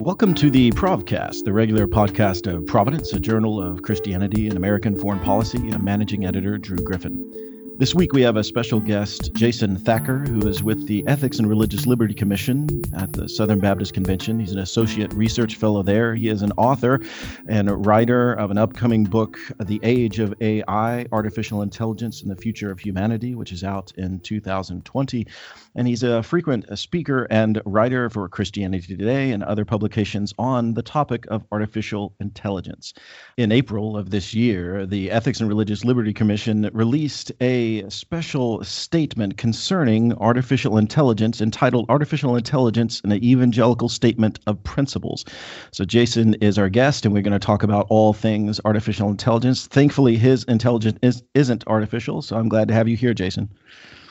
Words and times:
Welcome 0.00 0.32
to 0.36 0.50
the 0.50 0.70
Provcast, 0.70 1.44
the 1.44 1.52
regular 1.52 1.86
podcast 1.86 2.50
of 2.50 2.64
Providence, 2.64 3.12
a 3.12 3.20
journal 3.20 3.62
of 3.62 3.82
Christianity 3.82 4.48
and 4.48 4.56
American 4.56 4.98
foreign 4.98 5.20
policy. 5.20 5.58
I'm 5.58 5.84
managing 5.84 6.24
editor 6.24 6.56
Drew 6.56 6.78
Griffin. 6.78 7.39
This 7.80 7.94
week 7.94 8.12
we 8.12 8.20
have 8.20 8.36
a 8.36 8.44
special 8.44 8.78
guest, 8.78 9.32
Jason 9.32 9.78
Thacker, 9.78 10.18
who 10.18 10.46
is 10.46 10.62
with 10.62 10.86
the 10.86 11.02
Ethics 11.06 11.38
and 11.38 11.48
Religious 11.48 11.86
Liberty 11.86 12.12
Commission 12.12 12.68
at 12.94 13.14
the 13.14 13.26
Southern 13.26 13.58
Baptist 13.58 13.94
Convention. 13.94 14.38
He's 14.38 14.52
an 14.52 14.58
associate 14.58 15.10
research 15.14 15.56
fellow 15.56 15.82
there. 15.82 16.14
He 16.14 16.28
is 16.28 16.42
an 16.42 16.52
author 16.58 17.00
and 17.48 17.86
writer 17.86 18.34
of 18.34 18.50
an 18.50 18.58
upcoming 18.58 19.04
book, 19.04 19.38
The 19.64 19.80
Age 19.82 20.18
of 20.18 20.34
AI 20.42 21.06
Artificial 21.10 21.62
Intelligence 21.62 22.20
and 22.20 22.30
the 22.30 22.36
Future 22.36 22.70
of 22.70 22.80
Humanity, 22.80 23.34
which 23.34 23.50
is 23.50 23.64
out 23.64 23.92
in 23.96 24.20
2020. 24.20 25.26
And 25.74 25.88
he's 25.88 26.02
a 26.02 26.22
frequent 26.22 26.78
speaker 26.78 27.26
and 27.30 27.62
writer 27.64 28.10
for 28.10 28.28
Christianity 28.28 28.94
Today 28.94 29.30
and 29.30 29.42
other 29.42 29.64
publications 29.64 30.34
on 30.38 30.74
the 30.74 30.82
topic 30.82 31.24
of 31.30 31.46
artificial 31.50 32.12
intelligence. 32.20 32.92
In 33.38 33.50
April 33.52 33.96
of 33.96 34.10
this 34.10 34.34
year, 34.34 34.84
the 34.84 35.10
Ethics 35.10 35.40
and 35.40 35.48
Religious 35.48 35.82
Liberty 35.82 36.12
Commission 36.12 36.68
released 36.74 37.32
a 37.40 37.69
special 37.88 38.62
statement 38.64 39.36
concerning 39.36 40.12
artificial 40.14 40.76
intelligence 40.78 41.40
entitled 41.40 41.86
Artificial 41.88 42.36
Intelligence 42.36 43.00
and 43.02 43.12
an 43.12 43.22
Evangelical 43.24 43.88
Statement 43.88 44.38
of 44.46 44.62
Principles. 44.62 45.24
So, 45.72 45.84
Jason 45.84 46.34
is 46.34 46.58
our 46.58 46.68
guest, 46.68 47.04
and 47.04 47.14
we're 47.14 47.22
going 47.22 47.38
to 47.38 47.46
talk 47.46 47.62
about 47.62 47.86
all 47.88 48.12
things 48.12 48.60
artificial 48.64 49.08
intelligence. 49.10 49.66
Thankfully, 49.66 50.16
his 50.16 50.44
intelligence 50.44 50.98
is, 51.02 51.22
isn't 51.34 51.64
artificial, 51.66 52.22
so 52.22 52.36
I'm 52.36 52.48
glad 52.48 52.68
to 52.68 52.74
have 52.74 52.88
you 52.88 52.96
here, 52.96 53.14
Jason. 53.14 53.48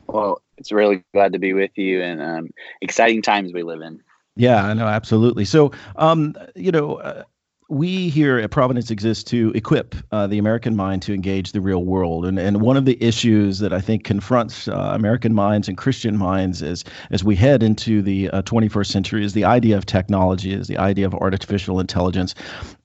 Well, 0.07 0.41
it's 0.57 0.71
really 0.71 1.03
glad 1.13 1.33
to 1.33 1.39
be 1.39 1.53
with 1.53 1.71
you 1.75 2.01
and 2.01 2.21
um, 2.21 2.49
exciting 2.81 3.21
times 3.21 3.53
we 3.53 3.63
live 3.63 3.81
in. 3.81 4.01
Yeah, 4.35 4.65
I 4.65 4.73
know, 4.73 4.87
absolutely. 4.87 5.44
So, 5.44 5.71
um, 5.97 6.33
you 6.55 6.71
know, 6.71 6.95
uh, 6.95 7.23
we 7.70 8.09
here 8.09 8.39
at 8.39 8.50
Providence 8.50 8.89
exist 8.89 9.28
to 9.28 9.52
equip 9.53 9.95
uh, 10.12 10.25
the 10.25 10.39
American 10.39 10.75
mind 10.75 11.03
to 11.03 11.14
engage 11.14 11.52
the 11.52 11.62
real 11.62 11.86
world. 11.86 12.25
And, 12.25 12.39
and 12.39 12.62
one 12.62 12.78
of 12.78 12.86
the 12.86 13.02
issues 13.02 13.59
that 13.59 13.72
I 13.72 13.80
think 13.80 14.03
confronts 14.03 14.67
uh, 14.67 14.92
American 14.94 15.36
minds 15.36 15.67
and 15.67 15.78
Christian 15.78 16.17
minds 16.17 16.64
as, 16.64 16.84
as 17.12 17.23
we 17.23 17.36
head 17.36 17.62
into 17.62 18.02
the 18.02 18.31
uh, 18.31 18.42
21st 18.42 18.88
century 18.88 19.23
is 19.23 19.34
the 19.34 19.45
idea 19.45 19.78
of 19.78 19.86
technology, 19.86 20.52
is 20.52 20.67
the 20.67 20.80
idea 20.80 21.06
of 21.06 21.14
artificial 21.14 21.80
intelligence. 21.80 22.34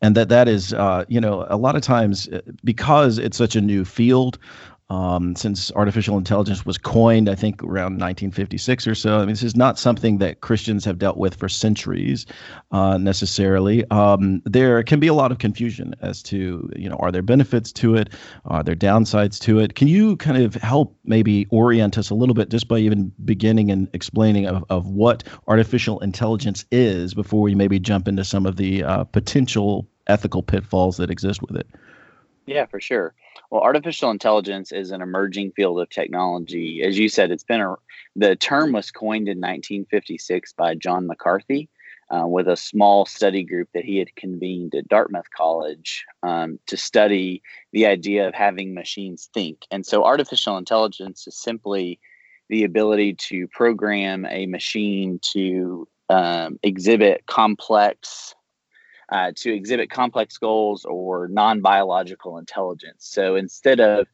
And 0.02 0.14
that 0.16 0.28
that 0.28 0.48
is, 0.48 0.74
uh, 0.74 1.06
you 1.08 1.20
know, 1.20 1.46
a 1.48 1.56
lot 1.56 1.76
of 1.76 1.82
times 1.82 2.28
uh, 2.28 2.42
because 2.62 3.18
it's 3.18 3.38
such 3.38 3.56
a 3.56 3.62
new 3.62 3.86
field, 3.86 4.38
um, 4.90 5.34
since 5.34 5.72
artificial 5.72 6.18
intelligence 6.18 6.66
was 6.66 6.76
coined, 6.76 7.28
I 7.28 7.34
think 7.34 7.62
around 7.62 7.94
1956 7.94 8.86
or 8.86 8.94
so. 8.94 9.16
I 9.16 9.20
mean, 9.20 9.30
this 9.30 9.42
is 9.42 9.56
not 9.56 9.78
something 9.78 10.18
that 10.18 10.42
Christians 10.42 10.84
have 10.84 10.98
dealt 10.98 11.16
with 11.16 11.34
for 11.34 11.48
centuries 11.48 12.26
uh, 12.70 12.98
necessarily. 12.98 13.88
Um, 13.90 14.42
there 14.44 14.82
can 14.82 15.00
be 15.00 15.06
a 15.06 15.14
lot 15.14 15.32
of 15.32 15.38
confusion 15.38 15.94
as 16.02 16.22
to, 16.24 16.70
you 16.76 16.88
know, 16.88 16.96
are 16.96 17.10
there 17.10 17.22
benefits 17.22 17.72
to 17.72 17.94
it? 17.94 18.10
Are 18.44 18.62
there 18.62 18.76
downsides 18.76 19.40
to 19.40 19.58
it? 19.58 19.74
Can 19.74 19.88
you 19.88 20.16
kind 20.18 20.42
of 20.42 20.54
help 20.56 20.94
maybe 21.04 21.46
orient 21.50 21.96
us 21.96 22.10
a 22.10 22.14
little 22.14 22.34
bit 22.34 22.50
just 22.50 22.68
by 22.68 22.78
even 22.78 23.10
beginning 23.24 23.70
and 23.70 23.88
explaining 23.94 24.46
of, 24.46 24.64
of 24.68 24.86
what 24.86 25.24
artificial 25.48 25.98
intelligence 26.00 26.66
is 26.70 27.14
before 27.14 27.40
we 27.40 27.54
maybe 27.54 27.78
jump 27.78 28.06
into 28.06 28.24
some 28.24 28.44
of 28.44 28.56
the 28.56 28.84
uh, 28.84 29.04
potential 29.04 29.88
ethical 30.08 30.42
pitfalls 30.42 30.98
that 30.98 31.10
exist 31.10 31.40
with 31.40 31.56
it? 31.56 31.66
Yeah, 32.46 32.66
for 32.66 32.80
sure. 32.80 33.14
Well, 33.50 33.62
artificial 33.62 34.10
intelligence 34.10 34.72
is 34.72 34.90
an 34.90 35.02
emerging 35.02 35.52
field 35.52 35.80
of 35.80 35.90
technology. 35.90 36.82
As 36.82 36.98
you 36.98 37.08
said, 37.08 37.30
it's 37.30 37.44
been 37.44 37.60
a 37.60 37.74
the 38.16 38.36
term 38.36 38.72
was 38.72 38.90
coined 38.90 39.28
in 39.28 39.38
1956 39.38 40.52
by 40.54 40.74
John 40.74 41.06
McCarthy 41.06 41.68
uh, 42.10 42.26
with 42.26 42.48
a 42.48 42.56
small 42.56 43.06
study 43.06 43.42
group 43.42 43.68
that 43.74 43.84
he 43.84 43.98
had 43.98 44.14
convened 44.16 44.74
at 44.74 44.88
Dartmouth 44.88 45.30
College 45.36 46.04
um, 46.22 46.58
to 46.66 46.76
study 46.76 47.42
the 47.72 47.86
idea 47.86 48.28
of 48.28 48.34
having 48.34 48.74
machines 48.74 49.28
think. 49.32 49.66
And 49.70 49.84
so, 49.84 50.04
artificial 50.04 50.58
intelligence 50.58 51.26
is 51.26 51.36
simply 51.36 52.00
the 52.48 52.64
ability 52.64 53.14
to 53.14 53.48
program 53.48 54.26
a 54.26 54.46
machine 54.46 55.18
to 55.32 55.88
um, 56.08 56.58
exhibit 56.62 57.24
complex 57.26 58.34
uh, 59.10 59.32
to 59.36 59.54
exhibit 59.54 59.90
complex 59.90 60.38
goals 60.38 60.84
or 60.84 61.28
non 61.28 61.60
biological 61.60 62.38
intelligence. 62.38 63.06
So 63.06 63.36
instead 63.36 63.80
of 63.80 64.06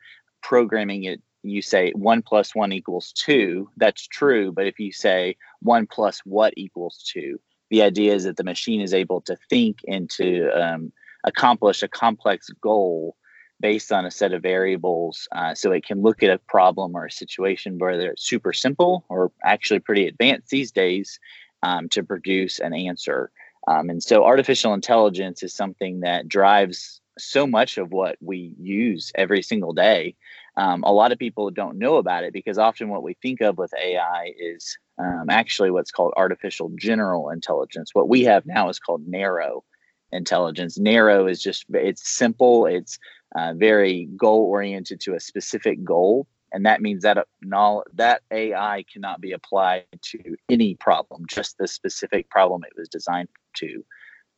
programming 0.43 1.05
it, 1.05 1.23
you 1.43 1.63
say 1.63 1.93
one 1.93 2.23
plus 2.23 2.55
one 2.55 2.73
equals 2.73 3.13
two, 3.13 3.71
that's 3.77 4.07
true. 4.07 4.53
But 4.53 4.67
if 4.67 4.79
you 4.79 4.93
say 4.93 5.37
one 5.61 5.87
plus 5.87 6.21
what 6.25 6.53
equals 6.57 7.03
two, 7.13 7.41
the 7.71 7.83
idea 7.83 8.15
is 8.15 8.25
that 8.25 8.37
the 8.37 8.45
machine 8.45 8.81
is 8.81 8.93
able 8.93 9.21
to 9.23 9.37
think 9.49 9.79
and 9.89 10.11
to 10.11 10.51
um, 10.51 10.93
accomplish 11.25 11.83
a 11.83 11.89
complex 11.89 12.51
goal 12.61 13.17
based 13.61 13.93
on 13.93 14.07
a 14.07 14.11
set 14.11 14.33
of 14.33 14.43
variables. 14.43 15.29
Uh, 15.33 15.55
so 15.55 15.71
it 15.71 15.85
can 15.85 16.03
look 16.03 16.23
at 16.23 16.31
a 16.31 16.39
problem 16.49 16.97
or 16.97 17.07
a 17.07 17.11
situation 17.11 17.79
whether 17.79 18.11
it's 18.11 18.27
super 18.27 18.53
simple 18.53 19.05
or 19.09 19.31
actually 19.45 19.81
pretty 19.81 20.07
advanced 20.07 20.49
these 20.49 20.73
days 20.73 21.21
um, 21.63 21.89
to 21.91 22.03
produce 22.03 22.59
an 22.59 22.73
answer. 22.73 23.31
Um, 23.69 23.91
and 23.91 24.03
so 24.03 24.25
artificial 24.25 24.75
intelligence 24.75 25.43
is 25.43 25.55
something 25.55 26.01
that 26.01 26.29
drives 26.29 27.01
so 27.19 27.47
much 27.47 27.77
of 27.79 27.91
what 27.93 28.17
we 28.21 28.55
use 28.59 29.13
every 29.15 29.43
single 29.43 29.73
day. 29.73 30.17
Um, 30.57 30.83
a 30.85 30.93
lot 30.93 31.13
of 31.13 31.19
people 31.19 31.51
don't 31.51 31.79
know 31.79 31.97
about 31.97 32.25
it 32.25 32.33
because 32.33 32.59
often 32.59 32.89
what 32.89 33.03
we 33.03 33.15
think 33.15 33.41
of 33.41 33.59
with 33.59 33.73
AI 33.75 34.33
is 34.39 34.79
um, 34.99 35.27
actually 35.29 35.71
what's 35.71 35.91
called 35.91 36.13
artificial 36.17 36.71
general 36.77 37.31
intelligence. 37.31 37.91
What 37.93 38.09
we 38.09 38.25
have 38.25 38.47
now 38.47 38.69
is 38.69 38.79
called 38.79 39.07
narrow 39.07 39.65
intelligence. 40.13 40.79
Narrow 40.79 41.27
is 41.27 41.43
just, 41.43 41.67
it's 41.71 42.09
simple, 42.09 42.67
it's 42.67 42.99
uh, 43.37 43.55
very 43.55 44.09
goal 44.17 44.45
oriented 44.45 45.01
to 45.03 45.15
a 45.15 45.21
specific 45.21 45.85
goal 45.85 46.27
and 46.53 46.67
that 46.67 46.83
means 46.83 47.03
that 47.03 47.19
uh, 47.19 47.81
that 47.95 48.23
AI 48.31 48.85
cannot 48.93 49.21
be 49.21 49.33
applied 49.33 49.85
to 50.03 50.37
any 50.49 50.75
problem, 50.75 51.25
just 51.29 51.59
the 51.59 51.69
specific 51.69 52.29
problem 52.29 52.63
it 52.65 52.73
was 52.77 52.89
designed 52.89 53.29
to. 53.57 53.85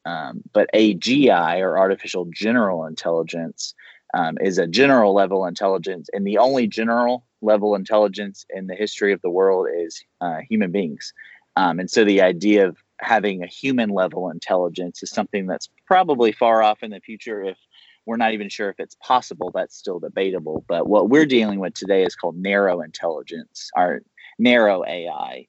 Um, 0.05 0.43
but 0.53 0.69
AGI 0.75 1.61
or 1.61 1.79
artificial 1.79 2.27
general 2.33 2.87
intelligence 2.87 3.75
um, 4.15 4.37
is 4.41 4.59
a 4.59 4.67
general 4.67 5.15
level 5.15 5.47
intelligence, 5.47 6.09
and 6.13 6.27
the 6.27 6.39
only 6.39 6.67
general 6.67 7.25
level 7.41 7.75
intelligence 7.75 8.45
in 8.51 8.67
the 8.67 8.75
history 8.75 9.13
of 9.13 9.23
the 9.23 9.31
world 9.31 9.69
is 9.75 10.05
uh, 10.21 10.41
human 10.49 10.71
beings. 10.71 11.13
Um, 11.57 11.79
and 11.81 11.91
so 11.91 12.05
the 12.05 12.23
idea 12.23 12.67
of 12.67 12.79
having 12.99 13.43
a 13.43 13.47
human 13.47 13.91
level 13.91 14.31
intelligence 14.31 15.03
is 15.03 15.11
something 15.11 15.47
that's 15.47 15.69
probably 15.87 16.33
far 16.33 16.63
off 16.63 16.83
in 16.83 16.91
the 16.91 17.01
future 17.01 17.43
if 17.43 17.59
we're 18.07 18.17
not 18.17 18.33
even 18.33 18.49
sure 18.49 18.69
if 18.71 18.81
it's 18.81 18.97
possible. 18.97 19.51
That's 19.53 19.77
still 19.77 20.01
debatable. 20.01 20.65
But 20.69 20.89
what 20.89 21.09
we're 21.09 21.27
dealing 21.27 21.61
with 21.61 21.75
today 21.75 22.05
is 22.05 22.17
called 22.17 22.37
narrow 22.37 22.81
intelligence, 22.81 23.71
or 23.77 24.03
narrow 24.39 24.85
AI. 24.85 25.47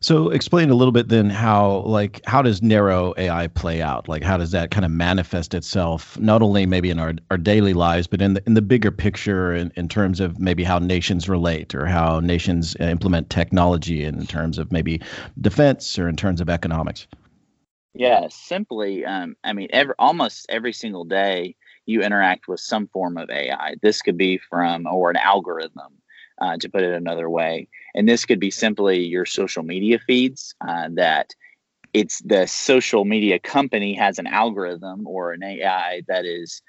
So 0.00 0.30
explain 0.30 0.70
a 0.70 0.74
little 0.74 0.92
bit 0.92 1.08
then 1.08 1.30
how 1.30 1.78
like 1.78 2.20
how 2.26 2.42
does 2.42 2.62
narrow 2.62 3.14
AI 3.16 3.48
play 3.48 3.82
out? 3.82 4.08
Like 4.08 4.22
how 4.22 4.36
does 4.36 4.50
that 4.50 4.70
kind 4.70 4.84
of 4.84 4.90
manifest 4.90 5.54
itself 5.54 6.18
not 6.18 6.42
only 6.42 6.66
maybe 6.66 6.90
in 6.90 6.98
our, 6.98 7.14
our 7.30 7.38
daily 7.38 7.72
lives 7.72 8.06
but 8.06 8.20
in 8.20 8.34
the 8.34 8.42
in 8.46 8.54
the 8.54 8.62
bigger 8.62 8.90
picture 8.90 9.54
in, 9.54 9.72
in 9.76 9.88
terms 9.88 10.20
of 10.20 10.38
maybe 10.38 10.64
how 10.64 10.78
nations 10.78 11.28
relate 11.28 11.74
or 11.74 11.86
how 11.86 12.20
nations 12.20 12.76
implement 12.76 13.30
technology 13.30 14.04
in 14.04 14.26
terms 14.26 14.58
of 14.58 14.70
maybe 14.70 15.00
defense 15.40 15.98
or 15.98 16.08
in 16.08 16.16
terms 16.16 16.40
of 16.40 16.48
economics? 16.48 17.06
Yeah, 17.94 18.26
simply, 18.28 19.06
um, 19.06 19.36
I 19.42 19.54
mean, 19.54 19.68
every, 19.70 19.94
almost 19.98 20.46
every 20.50 20.74
single 20.74 21.04
day 21.04 21.56
you 21.86 22.02
interact 22.02 22.46
with 22.46 22.60
some 22.60 22.88
form 22.88 23.16
of 23.16 23.30
AI. 23.30 23.76
This 23.80 24.02
could 24.02 24.18
be 24.18 24.36
from, 24.36 24.86
or 24.86 25.08
an 25.08 25.16
algorithm, 25.16 25.94
uh, 26.38 26.56
to 26.58 26.68
put 26.68 26.82
it 26.82 26.92
another 26.92 27.30
way. 27.30 27.68
And 27.96 28.08
this 28.08 28.24
could 28.24 28.38
be 28.38 28.50
simply 28.50 29.02
your 29.04 29.24
social 29.24 29.62
media 29.62 29.98
feeds 29.98 30.54
uh, 30.66 30.88
that 30.92 31.34
it's 31.92 32.20
the 32.20 32.46
social 32.46 33.06
media 33.06 33.38
company 33.38 33.94
has 33.94 34.18
an 34.18 34.26
algorithm 34.26 35.06
or 35.06 35.32
an 35.32 35.42
AI 35.42 36.02
that 36.08 36.26
is 36.26 36.60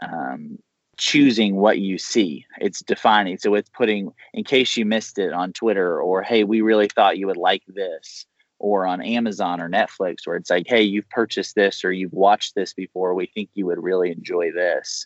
um, 0.00 0.58
choosing 0.96 1.56
what 1.56 1.78
you 1.78 1.98
see. 1.98 2.46
It's 2.60 2.80
defining. 2.80 3.36
So 3.38 3.54
it's 3.54 3.68
putting, 3.68 4.12
in 4.32 4.44
case 4.44 4.76
you 4.76 4.86
missed 4.86 5.18
it 5.18 5.32
on 5.32 5.52
Twitter, 5.52 6.00
or 6.00 6.22
hey, 6.22 6.44
we 6.44 6.60
really 6.60 6.88
thought 6.88 7.18
you 7.18 7.26
would 7.26 7.36
like 7.36 7.62
this 7.66 8.26
or 8.58 8.86
on 8.86 9.02
Amazon 9.02 9.60
or 9.60 9.68
Netflix, 9.68 10.18
where 10.24 10.36
it's 10.36 10.50
like, 10.50 10.66
hey, 10.66 10.82
you've 10.82 11.10
purchased 11.10 11.56
this 11.56 11.84
or 11.84 11.92
you've 11.92 12.12
watched 12.12 12.54
this 12.54 12.72
before. 12.72 13.14
We 13.14 13.26
think 13.26 13.50
you 13.54 13.66
would 13.66 13.82
really 13.82 14.10
enjoy 14.10 14.52
this. 14.52 15.04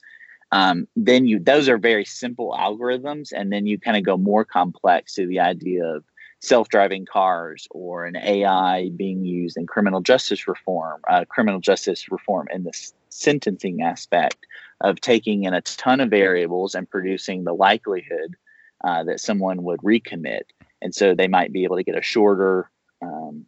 Um, 0.53 0.89
then 0.97 1.27
you 1.27 1.39
those 1.39 1.69
are 1.69 1.79
very 1.79 2.05
simple 2.05 2.57
algorithms, 2.59 3.33
and 3.35 3.53
then 3.53 3.67
you 3.67 3.79
kind 3.79 3.97
of 3.97 4.05
go 4.05 4.17
more 4.17 4.45
complex 4.45 5.15
to 5.15 5.27
the 5.27 5.41
idea 5.41 5.85
of 5.85 6.05
self-driving 6.41 7.07
cars 7.07 7.69
or 7.71 8.07
an 8.07 8.17
AI 8.17 8.91
being 8.97 9.25
used 9.25 9.57
in 9.57 9.67
criminal 9.67 10.01
justice 10.01 10.49
reform, 10.49 11.03
uh, 11.09 11.25
criminal 11.29 11.61
justice 11.61 12.11
reform 12.11 12.49
in 12.53 12.65
the 12.65 12.73
sentencing 13.11 13.83
aspect 13.83 14.47
of 14.81 15.01
taking 15.01 15.45
in 15.45 15.53
a 15.53 15.61
ton 15.61 16.01
of 16.01 16.09
variables 16.09 16.75
and 16.75 16.89
producing 16.89 17.45
the 17.45 17.53
likelihood 17.53 18.37
uh, 18.83 19.05
that 19.05 19.21
someone 19.21 19.63
would 19.63 19.81
recommit. 19.81 20.43
And 20.81 20.95
so 20.95 21.15
they 21.15 21.29
might 21.29 21.53
be 21.53 21.65
able 21.65 21.77
to 21.77 21.85
get 21.85 21.99
a 21.99 22.03
shorter 22.03 22.71
um, 23.03 23.45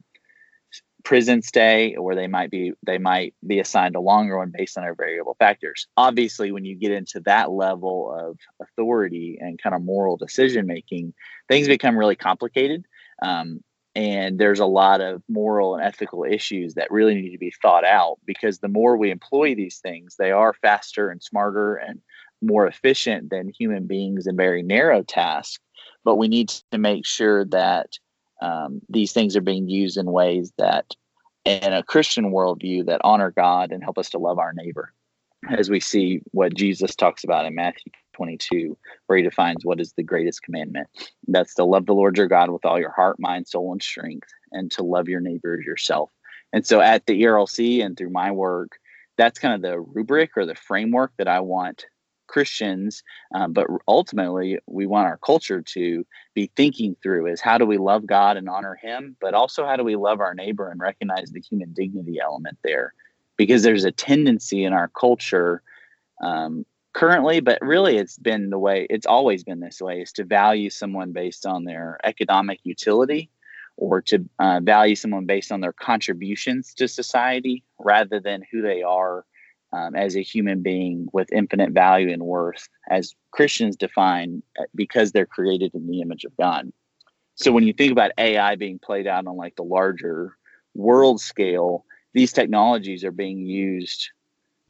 prison 1.05 1.43
stay 1.43 1.95
or 1.97 2.15
they 2.15 2.27
might 2.27 2.51
be 2.51 2.73
they 2.83 2.99
might 2.99 3.35
be 3.47 3.59
assigned 3.59 3.97
a 3.97 4.01
longer 4.01 4.39
one 4.39 4.53
based 4.57 4.79
on 4.79 4.85
our 4.85 4.95
variable 4.95 5.37
factors. 5.39 5.87
Obviously 5.97 6.53
when 6.53 6.65
you 6.65 6.75
get 6.75 6.93
into 6.93 7.21
that 7.21 7.51
level 7.51 8.15
of 8.17 8.39
authority 8.61 9.39
and 9.41 9.61
kind 9.61 9.75
of 9.75 9.83
moral 9.83 10.17
decision 10.17 10.67
making 10.67 11.15
things 11.49 11.67
become 11.67 11.97
really 11.97 12.17
complicated. 12.17 12.85
Um, 13.23 13.61
and 13.95 14.39
there's 14.39 14.61
a 14.61 14.67
lot 14.67 15.01
of 15.01 15.23
moral 15.29 15.75
and 15.75 15.85
ethical 15.85 16.25
issues 16.25 16.75
that 16.75 16.91
really 16.91 17.15
need 17.15 17.33
to 17.33 17.39
be 17.39 17.53
thought 17.63 17.85
out 17.85 18.19
because 18.25 18.59
the 18.59 18.69
more 18.69 18.97
we 18.97 19.11
employ 19.11 19.55
these 19.55 19.79
things 19.79 20.17
they 20.17 20.31
are 20.31 20.55
faster 20.55 21.11
and 21.11 21.23
smarter 21.23 21.77
and 21.77 22.01
more 22.41 22.67
efficient 22.67 23.31
than 23.31 23.53
human 23.57 23.87
beings 23.87 24.27
in 24.27 24.37
very 24.37 24.63
narrow 24.63 25.03
tasks. 25.03 25.59
But 26.05 26.17
we 26.17 26.29
need 26.29 26.49
to 26.71 26.79
make 26.79 27.07
sure 27.07 27.45
that 27.47 27.91
um, 28.43 28.83
these 28.89 29.13
things 29.13 29.37
are 29.37 29.41
being 29.43 29.69
used 29.69 29.97
in 29.97 30.11
ways 30.11 30.53
that, 30.59 30.95
in 31.45 31.73
a 31.73 31.83
Christian 31.83 32.33
worldview, 32.33 32.87
that 32.87 33.01
honor 33.05 33.31
God 33.31 33.71
and 33.73 33.83
help 33.83 33.99
us 33.99 34.11
to 34.11 34.19
love 34.19 34.39
our 34.39 34.53
neighbor. 34.53 34.93
As 35.57 35.71
we 35.71 35.81
see 35.81 36.21
what 36.33 36.55
Jesus 36.55 36.95
talks 36.95 37.25
about 37.25 37.47
in 37.47 37.55
Matthew 37.55 37.91
22, 38.15 38.77
where 39.07 39.17
he 39.17 39.25
defines 39.25 39.65
what 39.65 39.81
is 39.81 39.93
the 39.93 40.03
greatest 40.03 40.43
commandment. 40.43 40.89
That's 41.27 41.55
to 41.55 41.65
love 41.65 41.87
the 41.87 41.95
Lord 41.95 42.17
your 42.17 42.29
God 42.29 42.51
with 42.51 42.65
all 42.65 42.79
your 42.79 42.93
heart, 42.93 43.19
mind, 43.19 43.49
soul, 43.49 43.73
and 43.73 43.83
strength, 43.83 44.29
and 44.53 44.71
to 44.73 44.83
love 44.83 45.09
your 45.09 45.21
neighbor 45.21 45.59
as 45.59 45.65
yourself. 45.65 46.11
And 46.53 46.67
so 46.67 46.81
at 46.81 47.07
the 47.07 47.23
ERLC 47.23 47.85
and 47.85 47.97
through 47.97 48.11
my 48.11 48.31
work, 48.31 48.79
that's 49.17 49.39
kind 49.39 49.55
of 49.55 49.63
the 49.63 49.81
rubric 49.81 50.37
or 50.37 50.47
the 50.47 50.55
framework 50.55 51.13
that 51.19 51.29
I 51.29 51.41
want 51.41 51.87
Christians, 52.33 53.03
um, 53.35 53.53
but 53.53 53.67
ultimately 53.87 54.59
we 54.67 54.87
want 54.87 55.07
our 55.07 55.19
culture 55.19 55.61
to 55.75 56.07
be 56.35 56.51
thinking 56.57 56.97
through 57.03 57.27
is 57.27 57.41
how 57.41 57.59
do 57.59 57.67
we 57.67 57.77
love 57.77 58.07
God 58.07 58.37
and 58.39 58.49
honor 58.49 58.75
Him, 58.75 59.17
but 59.21 59.35
also 59.35 59.67
how 59.67 59.77
do 59.77 59.85
we 59.85 59.97
love 59.97 60.21
our 60.21 60.35
neighbor 60.35 60.71
and 60.71 60.81
recognize 60.81 61.31
the 61.31 61.41
human 61.41 61.73
dignity 61.75 62.19
element 62.21 62.57
there, 62.65 62.95
because 63.37 63.63
there's 63.63 63.85
a 63.85 63.93
tendency 63.93 64.65
in 64.65 64.73
our 64.73 64.89
culture. 64.89 65.63
Um, 66.23 66.65
currently 66.95 67.41
but 67.41 67.59
really 67.63 67.97
it's 67.97 68.19
been 68.19 68.51
the 68.51 68.59
way 68.59 68.87
it's 68.91 69.07
always 69.07 69.43
been 69.45 69.61
this 69.61 69.81
way 69.81 70.03
is 70.03 70.13
to 70.13 70.25
value 70.25 70.69
someone 70.69 71.11
based 71.13 71.47
on 71.47 71.65
their 71.65 71.99
economic 72.05 72.61
utility 72.65 73.31
or 73.79 74.03
to 74.03 74.29
uh, 74.39 74.61
value 74.63 74.95
someone 74.95 75.25
based 75.25 75.51
on 75.51 75.61
their 75.63 75.73
contributions 75.73 76.75
to 76.75 76.87
society 76.87 77.65
rather 77.79 78.21
than 78.21 78.43
who 78.51 78.61
they 78.61 78.83
are 78.83 79.25
um, 79.73 79.95
as 79.95 80.17
a 80.17 80.23
human 80.23 80.63
being 80.63 81.09
with 81.13 81.33
infinite 81.33 81.73
value 81.73 82.13
and 82.13 82.23
worth, 82.23 82.69
as 82.91 83.15
Christians 83.31 83.77
define, 83.77 84.43
uh, 84.59 84.65
because 84.75 85.13
they're 85.13 85.27
created 85.27 85.75
in 85.75 85.87
the 85.87 86.01
image 86.01 86.25
of 86.25 86.37
God. 86.37 86.71
So 87.35 87.53
when 87.53 87.65
you 87.65 87.73
think 87.73 87.93
about 87.93 88.13
AI 88.19 88.57
being 88.57 88.79
played 88.79 89.07
out 89.07 89.27
on 89.27 89.37
like 89.37 89.57
the 89.57 89.63
larger 89.63 90.37
world 90.75 91.21
scale, 91.21 91.85
these 92.13 92.33
technologies 92.33 93.05
are 93.05 93.13
being 93.13 93.39
used 93.39 94.11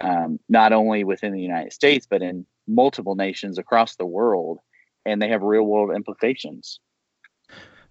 um, 0.00 0.38
not 0.48 0.72
only 0.72 1.04
within 1.04 1.32
the 1.32 1.40
United 1.40 1.72
States, 1.72 2.06
but 2.08 2.22
in 2.22 2.46
multiple 2.66 3.14
nations 3.14 3.58
across 3.58 3.96
the 3.96 4.06
world, 4.06 4.58
and 5.04 5.20
they 5.20 5.28
have 5.28 5.42
real 5.42 5.64
world 5.64 5.94
implications. 5.94 6.80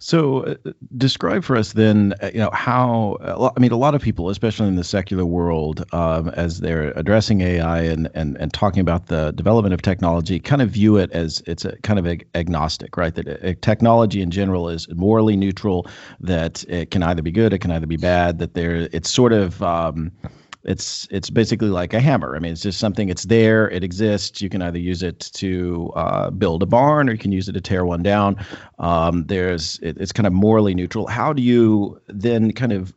So, 0.03 0.39
uh, 0.45 0.55
describe 0.97 1.43
for 1.43 1.55
us 1.55 1.73
then, 1.73 2.15
uh, 2.23 2.31
you 2.33 2.39
know, 2.39 2.49
how, 2.53 3.51
I 3.55 3.59
mean, 3.59 3.71
a 3.71 3.77
lot 3.77 3.93
of 3.93 4.01
people, 4.01 4.29
especially 4.29 4.67
in 4.67 4.75
the 4.75 4.83
secular 4.83 5.25
world, 5.25 5.85
um, 5.93 6.29
as 6.29 6.59
they're 6.59 6.91
addressing 6.95 7.41
AI 7.41 7.81
and, 7.81 8.09
and, 8.15 8.35
and 8.37 8.51
talking 8.51 8.81
about 8.81 9.05
the 9.07 9.31
development 9.33 9.75
of 9.75 9.83
technology, 9.83 10.39
kind 10.39 10.63
of 10.63 10.71
view 10.71 10.97
it 10.97 11.11
as 11.11 11.43
it's 11.45 11.65
a 11.65 11.77
kind 11.83 11.99
of 11.99 12.07
ag- 12.07 12.27
agnostic, 12.33 12.97
right? 12.97 13.13
That 13.13 13.27
uh, 13.27 13.53
technology 13.61 14.23
in 14.23 14.31
general 14.31 14.69
is 14.69 14.89
morally 14.89 15.35
neutral, 15.35 15.85
that 16.19 16.63
it 16.63 16.89
can 16.89 17.03
either 17.03 17.21
be 17.21 17.31
good, 17.31 17.53
it 17.53 17.59
can 17.59 17.69
either 17.69 17.85
be 17.85 17.97
bad, 17.97 18.39
that 18.39 18.55
there, 18.55 18.89
it's 18.91 19.11
sort 19.11 19.33
of, 19.33 19.61
um, 19.61 20.11
it's 20.63 21.07
it's 21.09 21.29
basically 21.29 21.69
like 21.69 21.93
a 21.93 21.99
hammer. 21.99 22.35
I 22.35 22.39
mean, 22.39 22.51
it's 22.51 22.61
just 22.61 22.79
something. 22.79 23.09
It's 23.09 23.23
there. 23.23 23.69
It 23.69 23.83
exists. 23.83 24.41
You 24.41 24.49
can 24.49 24.61
either 24.61 24.77
use 24.77 25.01
it 25.01 25.19
to 25.33 25.91
uh, 25.95 26.29
build 26.29 26.61
a 26.63 26.65
barn, 26.65 27.09
or 27.09 27.13
you 27.13 27.17
can 27.17 27.31
use 27.31 27.49
it 27.49 27.53
to 27.53 27.61
tear 27.61 27.85
one 27.85 28.03
down. 28.03 28.37
Um, 28.79 29.25
there's 29.25 29.79
it, 29.81 29.97
it's 29.99 30.11
kind 30.11 30.27
of 30.27 30.33
morally 30.33 30.75
neutral. 30.75 31.07
How 31.07 31.33
do 31.33 31.41
you 31.41 31.99
then 32.07 32.51
kind 32.51 32.73
of 32.73 32.93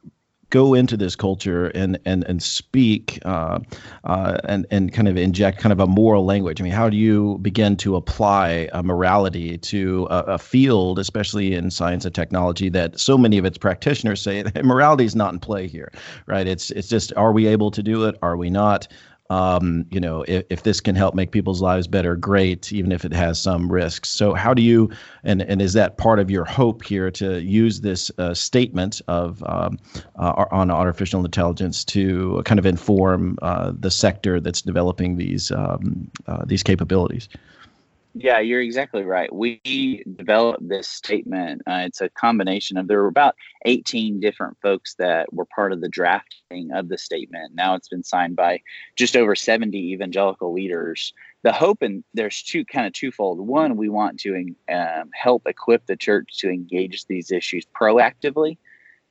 go 0.55 0.73
into 0.73 0.97
this 0.97 1.17
culture 1.17 1.67
and 1.75 1.99
and 2.05 2.23
and 2.29 2.41
speak 2.41 3.19
uh, 3.25 3.59
uh, 4.05 4.39
and 4.45 4.65
and 4.71 4.93
kind 4.93 5.09
of 5.09 5.17
inject 5.17 5.59
kind 5.59 5.73
of 5.73 5.81
a 5.81 5.87
moral 5.89 6.25
language? 6.25 6.61
I 6.61 6.65
mean, 6.65 6.73
how 6.73 6.89
do 6.89 6.97
you 6.97 7.39
begin 7.43 7.77
to 7.79 7.97
apply 7.97 8.69
a 8.73 8.81
morality 8.81 9.59
to 9.59 10.07
a, 10.11 10.19
a 10.35 10.39
field, 10.39 11.01
especially 11.01 11.55
in 11.55 11.73
science 11.73 12.05
and 12.05 12.15
technology, 12.15 12.69
that 12.69 13.01
so 13.01 13.19
many 13.19 13.37
of 13.37 13.45
its 13.45 13.59
practitioners 13.59 14.23
say 14.23 14.45
morality 14.63 15.05
is 15.05 15.17
not 15.17 15.33
in 15.33 15.41
play 15.41 15.67
here, 15.67 15.91
right? 16.27 16.47
It's 16.47 16.71
it's 16.71 16.89
just 16.89 17.13
are 17.17 17.33
we 17.33 17.49
able 17.49 17.73
to 17.73 17.83
do 17.83 18.05
it? 18.05 18.17
Are 18.23 18.37
we 18.37 18.49
not? 18.49 18.87
Um, 19.31 19.87
you 19.91 20.01
know, 20.01 20.23
if, 20.29 20.45
if, 20.51 20.63
this 20.65 20.81
can 20.83 20.95
help 20.95 21.15
make 21.15 21.31
people's 21.31 21.63
lives 21.63 21.87
better, 21.87 22.15
great, 22.15 22.71
even 22.73 22.93
if 22.93 23.07
it 23.07 23.13
has 23.15 23.41
some 23.41 23.73
risks. 23.73 24.11
So, 24.11 24.35
how 24.35 24.53
do 24.53 24.61
you, 24.61 24.91
and, 25.23 25.41
and 25.41 25.63
is 25.63 25.73
that 25.73 25.97
part 25.97 26.19
of 26.19 26.31
your 26.31 26.45
hope 26.45 26.85
here 26.85 27.11
to 27.13 27.41
use 27.41 27.81
this 27.81 28.11
uh, 28.19 28.35
statement 28.35 29.01
of 29.09 29.43
um, 29.47 29.79
uh, 30.19 30.45
on 30.51 30.71
artificial 30.71 31.25
intelligence 31.25 31.85
to 31.87 32.43
kind 32.45 32.59
of 32.59 32.67
inform 32.67 33.39
uh, 33.41 33.73
the 33.79 33.91
sector 33.91 34.41
that's 34.41 34.61
developing 34.61 35.17
these 35.17 35.51
um, 35.51 36.11
uh, 36.27 36.45
these 36.45 36.63
capabilities? 36.63 37.29
Yeah, 38.17 38.39
you're 38.39 38.61
exactly 38.61 39.03
right. 39.03 39.33
We 39.35 40.05
developed 40.17 40.69
this 40.69 40.87
statement. 40.87 41.63
Uh, 41.67 41.83
it's 41.87 42.01
a 42.01 42.09
combination 42.09 42.77
of 42.77 42.87
there 42.87 43.03
were 43.03 43.09
about 43.09 43.35
18 43.65 44.21
different 44.21 44.57
folks 44.63 44.95
that 45.01 45.33
were 45.33 45.47
part 45.47 45.73
of 45.73 45.81
the 45.81 45.89
drafting 45.89 46.71
of 46.73 46.89
the 46.89 46.97
statement. 46.97 47.57
Now 47.57 47.75
it's 47.75 47.89
been 47.89 48.05
signed 48.05 48.37
by 48.37 48.61
just 48.95 49.17
over 49.17 49.35
70 49.35 49.77
evangelical 49.93 50.53
leaders. 50.53 51.13
The 51.43 51.53
hope 51.53 51.83
and 51.83 52.05
there's 52.15 52.41
two 52.41 52.65
kind 52.65 52.87
of 52.87 52.93
twofold. 52.93 53.41
One, 53.41 53.77
we 53.77 53.89
want 53.89 54.21
to 54.21 54.55
um, 54.73 55.11
help 55.13 55.49
equip 55.49 55.85
the 55.87 55.97
church 55.97 56.39
to 56.39 56.51
engage 56.51 57.07
these 57.07 57.33
issues 57.33 57.67
proactively. 57.67 58.59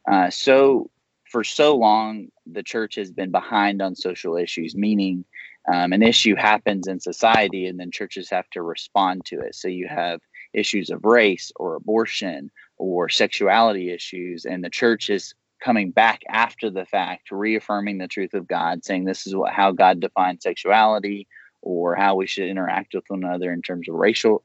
Uh, 0.10 0.30
so 0.30 0.90
for 1.30 1.44
so 1.44 1.76
long, 1.76 2.30
the 2.46 2.64
church 2.64 2.96
has 2.96 3.12
been 3.12 3.32
behind 3.32 3.82
on 3.82 3.96
social 3.96 4.38
issues, 4.38 4.76
meaning 4.76 5.26
um, 5.72 5.94
an 5.94 6.04
issue 6.04 6.36
happens 6.36 6.88
in 6.88 7.00
society 7.00 7.68
and 7.68 7.80
then 7.80 7.92
churches 7.92 8.30
have 8.30 8.50
to 8.52 8.62
respond 8.62 9.26
to 9.26 9.40
it. 9.40 9.56
So 9.56 9.68
you 9.68 9.88
have 9.88 10.20
issues 10.54 10.90
of 10.90 11.06
race 11.06 11.52
or 11.56 11.76
abortion 11.76 12.52
or 12.78 13.10
sexuality 13.10 13.92
issues, 13.92 14.46
and 14.46 14.64
the 14.64 14.70
church 14.70 15.10
is 15.10 15.34
coming 15.64 15.92
back 15.92 16.22
after 16.30 16.70
the 16.70 16.86
fact, 16.86 17.32
reaffirming 17.32 17.98
the 17.98 18.08
truth 18.08 18.34
of 18.34 18.48
God, 18.48 18.84
saying 18.84 19.06
this 19.06 19.26
is 19.26 19.36
what 19.36 19.54
how 19.54 19.72
God 19.72 20.00
defines 20.00 20.44
sexuality 20.44 21.28
or 21.62 21.96
how 21.96 22.16
we 22.16 22.28
should 22.28 22.50
interact 22.50 22.94
with 22.94 23.06
one 23.08 23.24
another 23.24 23.54
in 23.54 23.62
terms 23.62 23.88
of 23.88 23.96
racial 23.96 24.44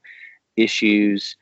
issues. 0.57 1.37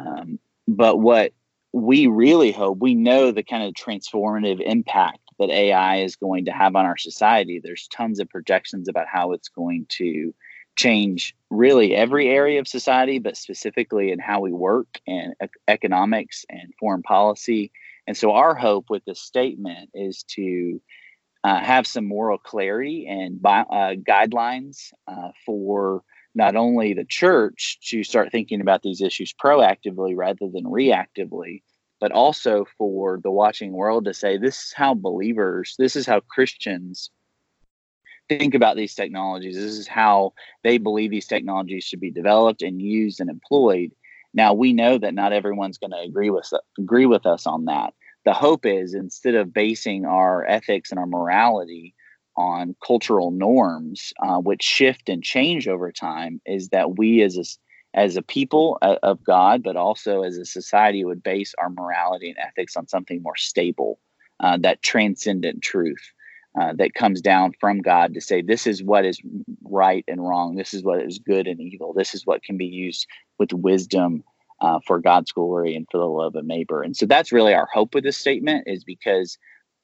Um, 0.00 0.38
but 0.66 0.98
what 0.98 1.32
we 1.72 2.06
really 2.06 2.50
hope, 2.50 2.78
we 2.78 2.94
know 2.94 3.30
the 3.30 3.42
kind 3.42 3.64
of 3.64 3.74
transformative 3.74 4.60
impact 4.60 5.20
that 5.38 5.50
AI 5.50 5.98
is 5.98 6.16
going 6.16 6.46
to 6.46 6.52
have 6.52 6.76
on 6.76 6.84
our 6.84 6.96
society. 6.96 7.60
There's 7.62 7.88
tons 7.88 8.20
of 8.20 8.28
projections 8.28 8.88
about 8.88 9.06
how 9.06 9.32
it's 9.32 9.48
going 9.48 9.86
to 9.90 10.34
change 10.76 11.34
really 11.50 11.94
every 11.94 12.28
area 12.28 12.60
of 12.60 12.68
society, 12.68 13.18
but 13.18 13.36
specifically 13.36 14.12
in 14.12 14.18
how 14.18 14.40
we 14.40 14.52
work 14.52 15.00
and 15.06 15.34
economics 15.66 16.44
and 16.48 16.72
foreign 16.78 17.02
policy. 17.02 17.72
And 18.06 18.16
so, 18.16 18.32
our 18.32 18.54
hope 18.54 18.86
with 18.88 19.04
this 19.04 19.20
statement 19.20 19.90
is 19.94 20.22
to 20.34 20.80
uh, 21.44 21.60
have 21.60 21.86
some 21.86 22.06
moral 22.06 22.38
clarity 22.38 23.06
and 23.06 23.40
uh, 23.44 23.94
guidelines 24.08 24.92
uh, 25.06 25.30
for 25.44 26.02
not 26.34 26.56
only 26.56 26.94
the 26.94 27.04
church 27.04 27.78
to 27.88 28.04
start 28.04 28.30
thinking 28.30 28.60
about 28.60 28.82
these 28.82 29.00
issues 29.00 29.34
proactively 29.34 30.14
rather 30.16 30.48
than 30.52 30.64
reactively, 30.64 31.62
but 32.00 32.12
also 32.12 32.64
for 32.76 33.20
the 33.22 33.30
watching 33.30 33.72
world 33.72 34.04
to 34.04 34.14
say 34.14 34.36
this 34.36 34.56
is 34.64 34.72
how 34.72 34.94
believers, 34.94 35.74
this 35.78 35.96
is 35.96 36.06
how 36.06 36.20
Christians 36.20 37.10
think 38.28 38.54
about 38.54 38.76
these 38.76 38.94
technologies. 38.94 39.56
This 39.56 39.78
is 39.78 39.88
how 39.88 40.34
they 40.62 40.78
believe 40.78 41.10
these 41.10 41.26
technologies 41.26 41.84
should 41.84 42.00
be 42.00 42.10
developed 42.10 42.62
and 42.62 42.80
used 42.80 43.20
and 43.20 43.30
employed. 43.30 43.90
Now 44.34 44.52
we 44.52 44.72
know 44.72 44.98
that 44.98 45.14
not 45.14 45.32
everyone's 45.32 45.78
going 45.78 45.92
to 45.92 45.98
agree 45.98 46.30
with 46.30 46.50
agree 46.78 47.06
with 47.06 47.26
us 47.26 47.46
on 47.46 47.64
that. 47.64 47.94
The 48.24 48.34
hope 48.34 48.66
is 48.66 48.94
instead 48.94 49.34
of 49.34 49.54
basing 49.54 50.04
our 50.04 50.46
ethics 50.46 50.90
and 50.90 51.00
our 51.00 51.06
morality 51.06 51.94
on 52.36 52.76
cultural 52.86 53.30
norms, 53.30 54.12
uh, 54.22 54.38
which 54.38 54.62
shift 54.62 55.08
and 55.08 55.22
change 55.24 55.66
over 55.66 55.90
time, 55.90 56.40
is 56.46 56.68
that 56.68 56.98
we 56.98 57.22
as 57.22 57.36
a 57.36 57.44
as 57.94 58.16
a 58.16 58.22
people 58.22 58.78
of 58.82 59.24
God, 59.24 59.62
but 59.62 59.76
also 59.76 60.22
as 60.22 60.36
a 60.36 60.44
society 60.44 61.04
would 61.04 61.22
base 61.22 61.54
our 61.58 61.70
morality 61.70 62.28
and 62.28 62.38
ethics 62.38 62.76
on 62.76 62.86
something 62.86 63.22
more 63.22 63.36
stable, 63.36 63.98
uh, 64.40 64.58
that 64.58 64.82
transcendent 64.82 65.62
truth 65.62 66.12
uh, 66.60 66.72
that 66.74 66.94
comes 66.94 67.20
down 67.20 67.52
from 67.58 67.80
God 67.80 68.14
to 68.14 68.20
say, 68.20 68.42
this 68.42 68.66
is 68.66 68.82
what 68.82 69.04
is 69.04 69.20
right 69.64 70.04
and 70.06 70.20
wrong, 70.20 70.56
this 70.56 70.74
is 70.74 70.82
what 70.82 71.02
is 71.02 71.18
good 71.18 71.46
and 71.46 71.60
evil, 71.60 71.92
this 71.94 72.14
is 72.14 72.26
what 72.26 72.42
can 72.42 72.56
be 72.56 72.66
used 72.66 73.06
with 73.38 73.52
wisdom 73.52 74.22
uh, 74.60 74.80
for 74.86 75.00
God's 75.00 75.32
glory 75.32 75.74
and 75.74 75.86
for 75.90 75.98
the 75.98 76.04
love 76.04 76.34
of 76.34 76.44
neighbor. 76.44 76.82
And 76.82 76.96
so 76.96 77.06
that's 77.06 77.32
really 77.32 77.54
our 77.54 77.68
hope 77.72 77.94
with 77.94 78.04
this 78.04 78.18
statement, 78.18 78.64
is 78.66 78.84
because 78.84 79.38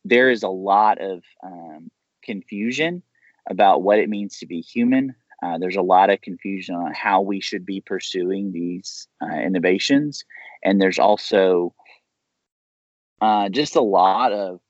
there 0.05 0.31
is 0.31 0.43
a 0.43 0.49
lot 0.49 1.01
of 1.01 1.23
um, 1.43 1.91
confusion 2.23 3.03
about 3.49 3.83
what 3.83 3.99
it 3.99 4.09
means 4.09 4.39
to 4.39 4.47
be 4.47 4.61
human. 4.61 5.15
Uh, 5.45 5.59
there's 5.59 5.77
a 5.77 5.83
lot 5.83 6.09
of 6.09 6.21
confusion 6.23 6.75
on 6.75 6.95
how 6.95 7.21
we 7.21 7.41
should 7.41 7.67
be 7.67 7.83
pursuing 7.83 8.53
these 8.53 9.09
uh, 9.23 9.37
innovations, 9.37 10.25
and 10.63 10.81
there's 10.81 10.99
also 10.99 11.75
uh, 13.21 13.49
just 13.51 13.77
a 13.77 13.83
lot 13.83 14.33
of 14.33 14.61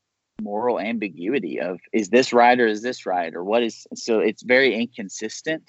moral 0.42 0.80
ambiguity 0.80 1.60
of 1.60 1.78
is 1.92 2.08
this 2.08 2.32
right 2.32 2.58
or 2.58 2.66
is 2.66 2.82
this 2.82 3.06
right? 3.06 3.34
Or 3.34 3.44
what 3.44 3.62
is 3.62 3.86
so 3.94 4.18
it's 4.18 4.42
very 4.42 4.74
inconsistent. 4.74 5.62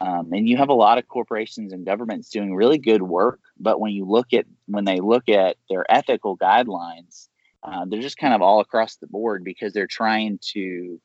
Um, 0.00 0.32
and 0.32 0.48
you 0.48 0.56
have 0.56 0.68
a 0.68 0.74
lot 0.74 0.98
of 0.98 1.08
corporations 1.08 1.72
and 1.72 1.84
governments 1.84 2.30
doing 2.30 2.54
really 2.54 2.78
good 2.78 3.02
work 3.02 3.40
but 3.58 3.80
when 3.80 3.90
you 3.90 4.04
look 4.04 4.32
at 4.32 4.46
when 4.66 4.84
they 4.84 5.00
look 5.00 5.28
at 5.28 5.56
their 5.68 5.84
ethical 5.90 6.38
guidelines 6.38 7.26
uh, 7.64 7.84
they're 7.84 8.00
just 8.00 8.16
kind 8.16 8.32
of 8.32 8.40
all 8.40 8.60
across 8.60 8.94
the 8.94 9.08
board 9.08 9.42
because 9.42 9.72
they're 9.72 9.88
trying 9.88 10.38
to 10.52 11.00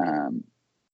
um, 0.00 0.44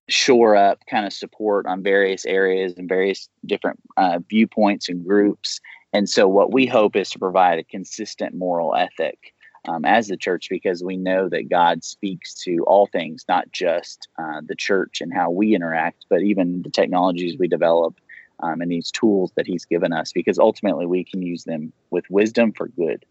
shore 0.07 0.55
up 0.55 0.79
kind 0.89 1.05
of 1.05 1.13
support 1.13 1.65
on 1.65 1.81
various 1.81 2.25
areas 2.25 2.73
and 2.77 2.87
various 2.87 3.27
different 3.45 3.79
uh, 3.97 4.19
viewpoints 4.29 4.87
and 4.89 5.05
groups 5.05 5.59
and 5.95 6.09
so 6.09 6.27
what 6.27 6.51
we 6.51 6.65
hope 6.65 6.97
is 6.97 7.09
to 7.11 7.19
provide 7.19 7.57
a 7.57 7.63
consistent 7.63 8.35
moral 8.35 8.75
ethic 8.75 9.33
um, 9.65 9.85
as 9.85 10.07
the 10.07 10.17
church 10.17 10.47
because 10.49 10.83
we 10.83 10.97
know 10.97 11.29
that 11.29 11.49
God 11.49 11.85
speaks 11.85 12.33
to 12.43 12.65
all 12.67 12.87
things, 12.87 13.23
not 13.29 13.49
just 13.53 14.09
uh, 14.19 14.41
the 14.45 14.55
church 14.55 14.99
and 14.99 15.13
how 15.13 15.31
we 15.31 15.55
interact, 15.55 16.05
but 16.09 16.21
even 16.21 16.61
the 16.63 16.69
technologies 16.69 17.37
we 17.39 17.47
develop 17.47 17.95
um, 18.41 18.59
and 18.59 18.69
these 18.69 18.91
tools 18.91 19.31
that 19.37 19.47
He's 19.47 19.63
given 19.63 19.93
us, 19.93 20.11
because 20.11 20.37
ultimately 20.37 20.85
we 20.85 21.05
can 21.05 21.21
use 21.21 21.45
them 21.45 21.71
with 21.91 22.03
wisdom 22.09 22.51
for 22.51 22.67
good. 22.67 23.05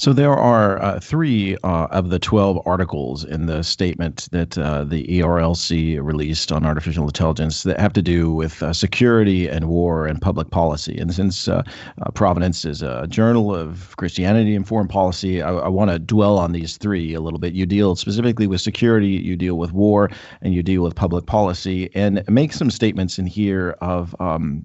So 0.00 0.14
there 0.14 0.32
are 0.32 0.80
uh, 0.80 0.98
three 0.98 1.58
uh, 1.62 1.88
of 1.90 2.08
the 2.08 2.18
12 2.18 2.62
articles 2.64 3.22
in 3.22 3.44
the 3.44 3.62
statement 3.62 4.28
that 4.32 4.56
uh, 4.56 4.84
the 4.84 5.06
ERLC 5.06 6.02
released 6.02 6.50
on 6.50 6.64
artificial 6.64 7.04
intelligence 7.04 7.64
that 7.64 7.78
have 7.78 7.92
to 7.92 8.00
do 8.00 8.32
with 8.32 8.62
uh, 8.62 8.72
security 8.72 9.46
and 9.46 9.68
war 9.68 10.06
and 10.06 10.18
public 10.18 10.48
policy. 10.48 10.96
And 10.96 11.12
since 11.12 11.48
uh, 11.48 11.62
uh, 12.00 12.10
Providence 12.12 12.64
is 12.64 12.80
a 12.80 13.08
journal 13.08 13.54
of 13.54 13.94
Christianity 13.98 14.56
and 14.56 14.66
foreign 14.66 14.88
policy, 14.88 15.42
I, 15.42 15.52
I 15.52 15.68
want 15.68 15.90
to 15.90 15.98
dwell 15.98 16.38
on 16.38 16.52
these 16.52 16.78
three 16.78 17.12
a 17.12 17.20
little 17.20 17.38
bit. 17.38 17.52
You 17.52 17.66
deal 17.66 17.94
specifically 17.94 18.46
with 18.46 18.62
security, 18.62 19.08
you 19.08 19.36
deal 19.36 19.58
with 19.58 19.72
war, 19.72 20.08
and 20.40 20.54
you 20.54 20.62
deal 20.62 20.82
with 20.82 20.94
public 20.94 21.26
policy, 21.26 21.90
and 21.94 22.24
make 22.26 22.54
some 22.54 22.70
statements 22.70 23.18
in 23.18 23.26
here 23.26 23.76
of 23.82 24.16
um, 24.18 24.64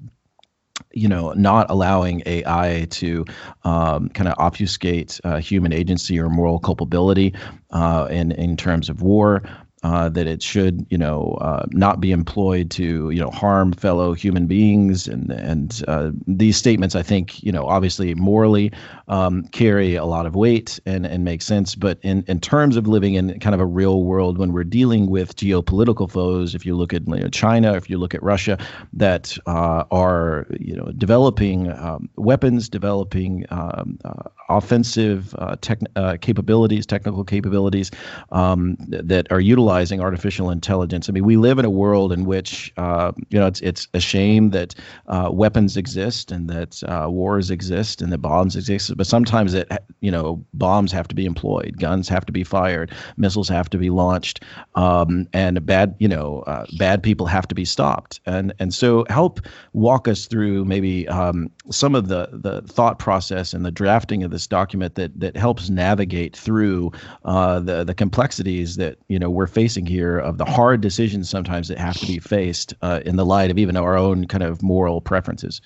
you 0.96 1.10
know, 1.10 1.34
not 1.34 1.70
allowing 1.70 2.24
AI 2.26 2.88
to 2.90 3.26
um, 3.64 4.10
kind 4.10 4.30
of 4.30 4.36
obfuscate 4.40 5.20
uh, 5.24 5.38
human 5.38 5.74
agency 5.74 6.20
or 6.20 6.30
moral 6.30 6.58
culpability 6.58 7.34
uh, 7.72 8.08
in 8.10 8.32
in 8.32 8.58
terms 8.58 8.90
of 8.90 9.02
war 9.02 9.44
uh, 9.86 10.10
that 10.10 10.26
it 10.26 10.42
should, 10.42 10.84
you 10.90 10.98
know, 10.98 11.38
uh, 11.42 11.64
not 11.70 12.02
be 12.02 12.12
employed 12.12 12.72
to, 12.72 13.12
you 13.12 13.20
know, 13.20 13.30
harm 13.30 13.72
fellow 13.72 14.14
human 14.14 14.48
beings. 14.48 15.08
And 15.08 15.30
and 15.30 15.84
uh, 15.88 16.10
these 16.26 16.58
statements, 16.58 16.96
I 16.96 17.04
think, 17.04 17.44
you 17.44 17.52
know, 17.52 17.68
obviously 17.68 18.16
morally 18.16 18.72
um, 19.08 19.44
carry 19.52 19.94
a 19.94 20.06
lot 20.06 20.26
of 20.26 20.36
weight 20.36 20.80
and 20.88 21.06
and 21.06 21.24
make 21.24 21.44
sense. 21.44 21.76
But 21.76 22.00
in 22.02 22.24
in 22.28 22.40
terms 22.40 22.78
of 22.78 22.88
living 22.88 23.14
in 23.14 23.40
kind 23.40 23.54
of 23.54 23.62
a 23.62 23.66
real 23.66 24.02
world, 24.04 24.40
when 24.40 24.54
we're 24.54 24.64
dealing 24.64 25.08
with 25.08 25.36
geopolitical 25.36 26.10
foes, 26.10 26.56
if 26.56 26.66
you 26.66 26.76
look 26.76 26.92
at 26.92 27.08
you 27.08 27.20
know, 27.20 27.30
China, 27.30 27.76
if 27.76 27.88
you 27.88 28.00
look 28.00 28.16
at 28.16 28.24
Russia, 28.24 28.58
that 28.92 29.38
uh, 29.46 29.84
are, 29.92 30.48
you 30.60 30.76
know, 30.76 30.92
developing 30.98 31.72
um, 31.72 32.10
weapons, 32.16 32.70
developing 32.70 33.46
um, 33.52 34.00
uh, 34.04 34.30
offensive 34.50 35.36
uh, 35.38 35.56
tech, 35.62 35.80
capabilities, 36.22 36.88
technical 36.88 37.24
capabilities 37.24 37.92
um, 38.32 38.78
that 38.88 39.32
are 39.32 39.40
utilized 39.40 39.75
utilizing 39.76 40.00
artificial 40.00 40.52
intelligence. 40.52 41.10
I 41.10 41.12
mean, 41.12 41.26
we 41.26 41.36
live 41.36 41.60
in 41.60 41.66
a 41.66 41.70
world 41.70 42.14
in 42.14 42.26
which 42.26 42.72
uh, 42.78 43.12
you 43.30 43.40
know 43.40 43.48
it's 43.48 43.60
it's 43.62 43.88
a 43.94 44.00
shame 44.00 44.52
that 44.52 44.74
uh, 45.08 45.30
weapons 45.32 45.76
exist 45.76 46.32
and 46.32 46.50
that 46.50 46.82
uh, 46.84 47.08
wars 47.10 47.52
exist 47.52 48.02
and 48.02 48.12
that 48.14 48.20
bombs 48.20 48.56
exist, 48.56 48.96
but 48.96 49.06
sometimes 49.06 49.54
it 49.54 49.70
you 50.00 50.12
know 50.12 50.46
bombs 50.54 50.94
have 50.94 51.08
to 51.10 51.16
be 51.16 51.26
employed, 51.26 51.78
guns 51.78 52.08
have 52.08 52.26
to 52.26 52.32
be 52.32 52.44
fired, 52.44 52.92
missiles 53.18 53.50
have 53.50 53.70
to 53.70 53.78
be 53.78 53.90
launched, 53.90 54.44
um, 54.76 55.28
and 55.34 55.66
bad 55.66 55.96
you 56.00 56.08
know 56.08 56.40
uh, 56.48 56.66
bad 56.78 57.04
people 57.04 57.26
have 57.26 57.48
to 57.48 57.56
be 57.56 57.66
stopped. 57.66 58.22
And 58.26 58.54
and 58.60 58.74
so 58.74 59.06
help 59.10 59.42
walk 59.74 60.08
us 60.08 60.28
through 60.28 60.64
maybe 60.64 61.06
um, 61.10 61.50
some 61.70 61.96
of 61.96 62.08
the 62.08 62.30
the 62.32 62.62
thought 62.62 62.98
process 62.98 63.54
and 63.54 63.66
the 63.66 63.72
drafting 63.72 64.24
of 64.24 64.32
this 64.32 64.48
document 64.48 64.96
that 64.96 65.20
that 65.20 65.36
helps 65.36 65.70
navigate 65.70 66.38
through 66.38 66.94
uh, 67.26 67.60
the 67.60 67.84
the 67.84 67.94
complexities 67.94 68.78
that 68.78 68.98
you 69.10 69.20
know 69.20 69.30
we're 69.30 69.48
facing 69.48 69.65
here 69.74 70.20
of 70.20 70.38
the 70.38 70.46
hard 70.46 70.82
decisions 70.82 71.30
sometimes 71.30 71.68
that 71.70 71.80
have 71.80 71.98
to 71.98 72.06
be 72.06 72.20
faced 72.20 72.74
uh, 72.82 73.00
in 73.06 73.16
the 73.16 73.26
light 73.26 73.50
of 73.50 73.58
even 73.58 73.76
our 73.76 73.98
own 73.98 74.28
kind 74.28 74.44
of 74.44 74.62
moral 74.62 75.02
preferences. 75.02 75.62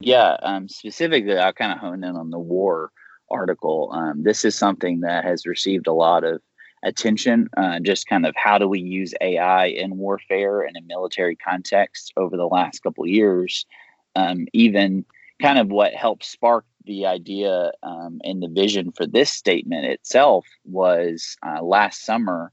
Yeah, 0.00 0.36
um, 0.42 0.68
specifically, 0.68 1.36
I'll 1.36 1.52
kind 1.52 1.72
of 1.72 1.78
hone 1.78 2.04
in 2.04 2.16
on 2.16 2.30
the 2.30 2.38
war 2.38 2.92
article. 3.30 3.90
Um, 3.92 4.22
this 4.22 4.44
is 4.44 4.54
something 4.54 5.00
that 5.00 5.24
has 5.24 5.46
received 5.46 5.86
a 5.86 5.92
lot 5.92 6.22
of 6.22 6.40
attention, 6.84 7.48
uh, 7.56 7.80
just 7.80 8.06
kind 8.06 8.26
of 8.26 8.34
how 8.36 8.58
do 8.58 8.68
we 8.68 8.80
use 8.80 9.14
AI 9.20 9.66
in 9.66 9.96
warfare 9.96 10.62
and 10.62 10.76
in 10.76 10.86
military 10.86 11.36
context 11.36 12.12
over 12.16 12.36
the 12.36 12.46
last 12.46 12.82
couple 12.82 13.06
years. 13.06 13.66
Um, 14.14 14.46
even 14.52 15.04
kind 15.40 15.58
of 15.58 15.68
what 15.68 15.94
helped 15.94 16.24
spark 16.24 16.64
the 16.84 17.06
idea 17.06 17.72
um, 17.82 18.20
and 18.24 18.42
the 18.42 18.48
vision 18.48 18.92
for 18.92 19.06
this 19.06 19.30
statement 19.30 19.86
itself 19.86 20.46
was 20.64 21.36
uh, 21.46 21.62
last 21.62 22.04
summer 22.04 22.52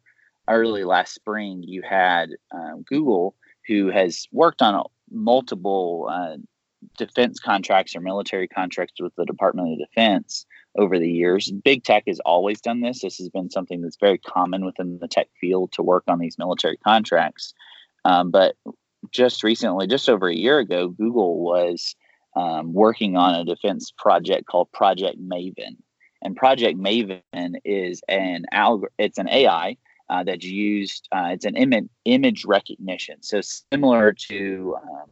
early 0.49 0.83
last 0.83 1.13
spring, 1.13 1.63
you 1.65 1.81
had 1.87 2.31
um, 2.53 2.83
Google, 2.87 3.35
who 3.67 3.89
has 3.89 4.27
worked 4.31 4.61
on 4.61 4.83
multiple 5.11 6.09
uh, 6.11 6.37
defense 6.97 7.39
contracts 7.39 7.95
or 7.95 8.01
military 8.01 8.47
contracts 8.47 8.99
with 8.99 9.13
the 9.15 9.25
Department 9.25 9.73
of 9.73 9.87
Defense 9.87 10.45
over 10.77 10.99
the 10.99 11.09
years. 11.09 11.51
Big 11.63 11.83
tech 11.83 12.03
has 12.07 12.19
always 12.21 12.61
done 12.61 12.81
this. 12.81 13.01
This 13.01 13.17
has 13.17 13.29
been 13.29 13.49
something 13.49 13.81
that's 13.81 13.97
very 13.99 14.17
common 14.17 14.65
within 14.65 14.99
the 14.99 15.07
tech 15.07 15.27
field 15.39 15.71
to 15.73 15.83
work 15.83 16.03
on 16.07 16.19
these 16.19 16.37
military 16.37 16.77
contracts. 16.77 17.53
Um, 18.05 18.31
but 18.31 18.55
just 19.11 19.43
recently, 19.43 19.87
just 19.87 20.09
over 20.09 20.27
a 20.27 20.35
year 20.35 20.59
ago, 20.59 20.89
Google 20.89 21.39
was 21.39 21.95
um, 22.35 22.73
working 22.73 23.17
on 23.17 23.35
a 23.35 23.45
defense 23.45 23.91
project 23.97 24.45
called 24.45 24.71
Project 24.71 25.17
Maven. 25.19 25.77
And 26.21 26.35
Project 26.35 26.77
Maven 26.77 27.55
is 27.63 28.01
an 28.07 28.45
algor- 28.53 28.89
it's 28.97 29.17
an 29.17 29.29
AI 29.29 29.77
uh, 30.09 30.23
that's 30.23 30.45
used. 30.45 31.07
Uh, 31.11 31.29
it's 31.31 31.45
an 31.45 31.55
Im- 31.55 31.89
image 32.05 32.45
recognition. 32.45 33.21
So 33.21 33.41
similar 33.41 34.13
to 34.29 34.77
um, 34.81 35.09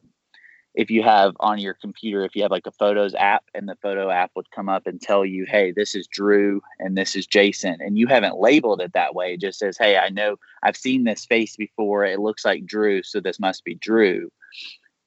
if 0.77 0.92
you 0.92 1.01
have 1.01 1.34
on 1.39 1.58
your 1.58 1.74
computer, 1.74 2.24
if 2.24 2.36
you 2.36 2.44
have 2.44 2.51
like 2.51 2.68
a 2.68 2.72
photos 2.72 3.16
app 3.16 3.44
and 3.56 3.68
the 3.68 3.77
photo 3.82 4.12
app 4.12 4.32
would 4.36 4.51
come 4.51 4.70
up 4.70 4.86
and 4.86 5.01
tell 5.01 5.25
you, 5.25 5.44
hey, 5.46 5.72
this 5.72 5.96
is 5.96 6.06
Drew 6.06 6.62
and 6.80 6.96
this 6.96 7.16
is 7.16 7.25
Jason. 7.25 7.77
And 7.80 7.98
you 7.98 8.06
haven't 8.06 8.38
labeled 8.38 8.82
it 8.82 8.94
that 8.94 9.16
way. 9.16 9.34
It 9.34 9.42
just 9.42 9.58
says, 9.58 9.75
hey, 9.80 9.98
I 9.98 10.10
know 10.10 10.36
I've 10.62 10.77
seen 10.77 11.04
this 11.04 11.25
face 11.25 11.56
before. 11.56 12.06
It 12.06 12.20
looks 12.20 12.46
like 12.46 12.68
Drew. 12.68 13.01
So 13.01 13.20
this 13.20 13.39
must 13.39 13.63
be 13.63 13.74
Drew. 13.74 14.32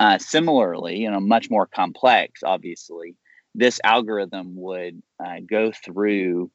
Uh, 0.00 0.18
similarly, 0.18 0.97
you 0.97 1.11
know, 1.11 1.20
much 1.20 1.50
more 1.50 1.66
complex, 1.66 2.42
obviously, 2.42 3.14
this 3.54 3.80
algorithm 3.85 4.56
would 4.56 5.00
uh, 5.25 5.37
go 5.49 5.70
through 5.70 6.50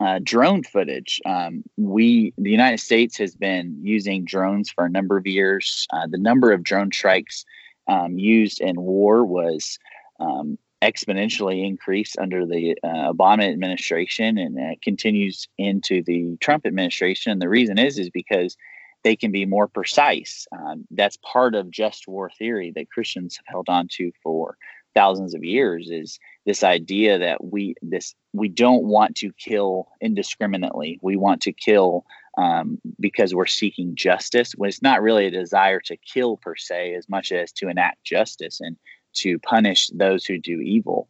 uh, 0.00 0.18
drone 0.22 0.62
footage. 0.62 1.20
Um, 1.24 1.62
we, 1.76 2.34
the 2.36 2.50
United 2.50 2.80
States, 2.80 3.16
has 3.18 3.34
been 3.34 3.78
using 3.82 4.24
drones 4.24 4.70
for 4.70 4.84
a 4.84 4.90
number 4.90 5.16
of 5.16 5.26
years. 5.26 5.86
Uh, 5.92 6.06
the 6.08 6.18
number 6.18 6.52
of 6.52 6.62
drone 6.62 6.90
strikes 6.92 7.44
um, 7.86 8.18
used 8.18 8.60
in 8.60 8.80
war 8.80 9.24
was 9.24 9.78
um, 10.20 10.58
exponentially 10.82 11.66
increased 11.66 12.18
under 12.18 12.44
the 12.44 12.76
uh, 12.82 13.12
Obama 13.12 13.50
administration, 13.50 14.36
and 14.38 14.58
continues 14.82 15.48
into 15.58 16.02
the 16.02 16.36
Trump 16.40 16.66
administration. 16.66 17.32
And 17.32 17.40
the 17.40 17.48
reason 17.48 17.78
is 17.78 17.98
is 17.98 18.10
because 18.10 18.56
they 19.04 19.14
can 19.14 19.30
be 19.30 19.44
more 19.44 19.68
precise. 19.68 20.46
Um, 20.50 20.86
that's 20.90 21.18
part 21.18 21.54
of 21.54 21.70
just 21.70 22.08
war 22.08 22.30
theory 22.30 22.72
that 22.74 22.90
Christians 22.90 23.36
have 23.36 23.46
held 23.46 23.68
on 23.68 23.86
to 23.92 24.10
for 24.22 24.56
thousands 24.94 25.34
of 25.34 25.44
years 25.44 25.90
is 25.90 26.18
this 26.46 26.62
idea 26.62 27.18
that 27.18 27.42
we 27.42 27.74
this 27.82 28.14
we 28.32 28.48
don't 28.48 28.84
want 28.84 29.16
to 29.16 29.32
kill 29.32 29.88
indiscriminately 30.00 31.00
we 31.02 31.16
want 31.16 31.42
to 31.42 31.52
kill 31.52 32.04
um, 32.38 32.80
because 33.00 33.34
we're 33.34 33.46
seeking 33.46 33.96
justice 33.96 34.52
when 34.52 34.68
it's 34.68 34.82
not 34.82 35.02
really 35.02 35.26
a 35.26 35.30
desire 35.32 35.80
to 35.80 35.96
kill 35.96 36.36
per 36.36 36.54
se 36.54 36.94
as 36.94 37.08
much 37.08 37.32
as 37.32 37.52
to 37.52 37.68
enact 37.68 38.04
justice 38.04 38.60
and 38.60 38.76
to 39.14 39.38
punish 39.38 39.88
those 39.88 40.24
who 40.24 40.38
do 40.38 40.60
evil 40.60 41.08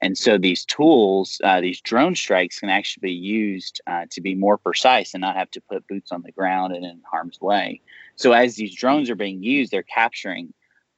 and 0.00 0.16
so 0.16 0.38
these 0.38 0.64
tools 0.64 1.40
uh, 1.44 1.60
these 1.60 1.80
drone 1.80 2.14
strikes 2.14 2.60
can 2.60 2.68
actually 2.68 3.08
be 3.08 3.12
used 3.12 3.80
uh, 3.86 4.04
to 4.10 4.20
be 4.20 4.34
more 4.34 4.58
precise 4.58 5.14
and 5.14 5.22
not 5.22 5.36
have 5.36 5.50
to 5.50 5.60
put 5.60 5.86
boots 5.88 6.12
on 6.12 6.22
the 6.22 6.32
ground 6.32 6.74
and 6.74 6.84
in 6.84 7.00
harm's 7.10 7.40
way 7.40 7.80
so 8.16 8.32
as 8.32 8.54
these 8.54 8.74
drones 8.74 9.10
are 9.10 9.16
being 9.16 9.42
used 9.42 9.72
they're 9.72 9.82
capturing 9.82 10.52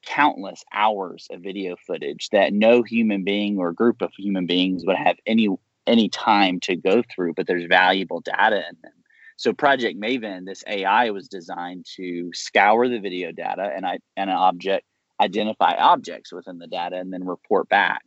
countless 0.05 0.65
hours 0.73 1.29
of 1.31 1.41
video 1.43 1.77
footage 1.87 2.29
that 2.31 2.53
no 2.53 2.83
human 2.83 3.25
being 3.25 3.59
or 3.59 3.73
group 3.73 4.01
of 4.01 4.13
human 4.17 4.47
beings 4.47 4.85
would 4.87 4.97
have 4.97 5.17
any 5.27 5.49
any 5.89 6.09
time 6.09 6.61
to 6.61 6.77
go 6.77 7.03
through, 7.03 7.35
but 7.35 7.47
there's 7.47 7.65
valuable 7.65 8.21
data 8.21 8.57
in 8.57 8.77
them. 8.83 8.93
So 9.37 9.53
Project 9.53 9.99
Maven, 9.99 10.45
this 10.45 10.63
AI 10.67 11.11
was 11.11 11.29
designed 11.29 11.87
to 11.97 12.31
scour 12.35 12.89
the 12.89 12.99
video 12.99 13.33
data 13.33 13.73
and 13.75 13.87
I 13.87 13.99
and 14.17 14.31
an 14.31 14.37
object 14.37 14.85
identify 15.21 15.75
objects 15.75 16.33
within 16.33 16.59
the 16.59 16.67
data 16.67 16.97
and 16.97 17.13
then 17.13 17.25
report 17.25 17.69
back. 17.69 18.03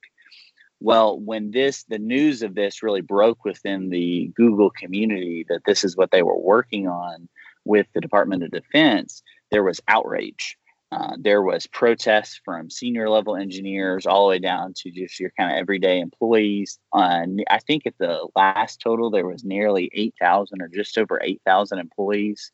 Well, 0.79 1.19
when 1.19 1.51
this 1.51 1.83
the 1.83 1.99
news 1.99 2.41
of 2.41 2.55
this 2.55 2.81
really 2.81 3.01
broke 3.01 3.45
within 3.45 3.89
the 3.89 4.31
Google 4.35 4.71
community 4.71 5.45
that 5.47 5.61
this 5.65 5.83
is 5.83 5.95
what 5.95 6.09
they 6.11 6.23
were 6.23 6.39
working 6.39 6.87
on 6.87 7.29
with 7.65 7.85
the 7.93 8.01
Department 8.01 8.43
of 8.43 8.51
Defense, 8.51 9.21
there 9.51 9.63
was 9.63 9.79
outrage. 9.87 10.57
Uh, 10.91 11.15
there 11.17 11.41
was 11.41 11.67
protests 11.67 12.41
from 12.43 12.69
senior 12.69 13.09
level 13.09 13.37
engineers 13.37 14.05
all 14.05 14.25
the 14.25 14.31
way 14.31 14.39
down 14.39 14.73
to 14.75 14.91
just 14.91 15.19
your 15.19 15.31
kind 15.37 15.51
of 15.51 15.57
everyday 15.57 15.99
employees. 16.01 16.79
Uh, 16.91 17.25
I 17.49 17.59
think 17.59 17.85
at 17.85 17.93
the 17.97 18.27
last 18.35 18.81
total, 18.81 19.09
there 19.09 19.25
was 19.25 19.45
nearly 19.45 19.89
8,000 19.93 20.61
or 20.61 20.67
just 20.67 20.97
over 20.97 21.21
8,000 21.23 21.79
employees. 21.79 22.51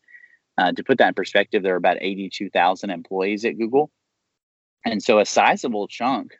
Uh, 0.55 0.71
to 0.71 0.83
put 0.83 0.99
that 0.99 1.09
in 1.09 1.13
perspective, 1.15 1.63
there 1.63 1.73
are 1.73 1.77
about 1.77 1.97
82,000 1.99 2.91
employees 2.91 3.43
at 3.43 3.57
Google. 3.57 3.89
And 4.91 5.03
so 5.03 5.19
a 5.19 5.25
sizable 5.25 5.87
chunk, 5.87 6.33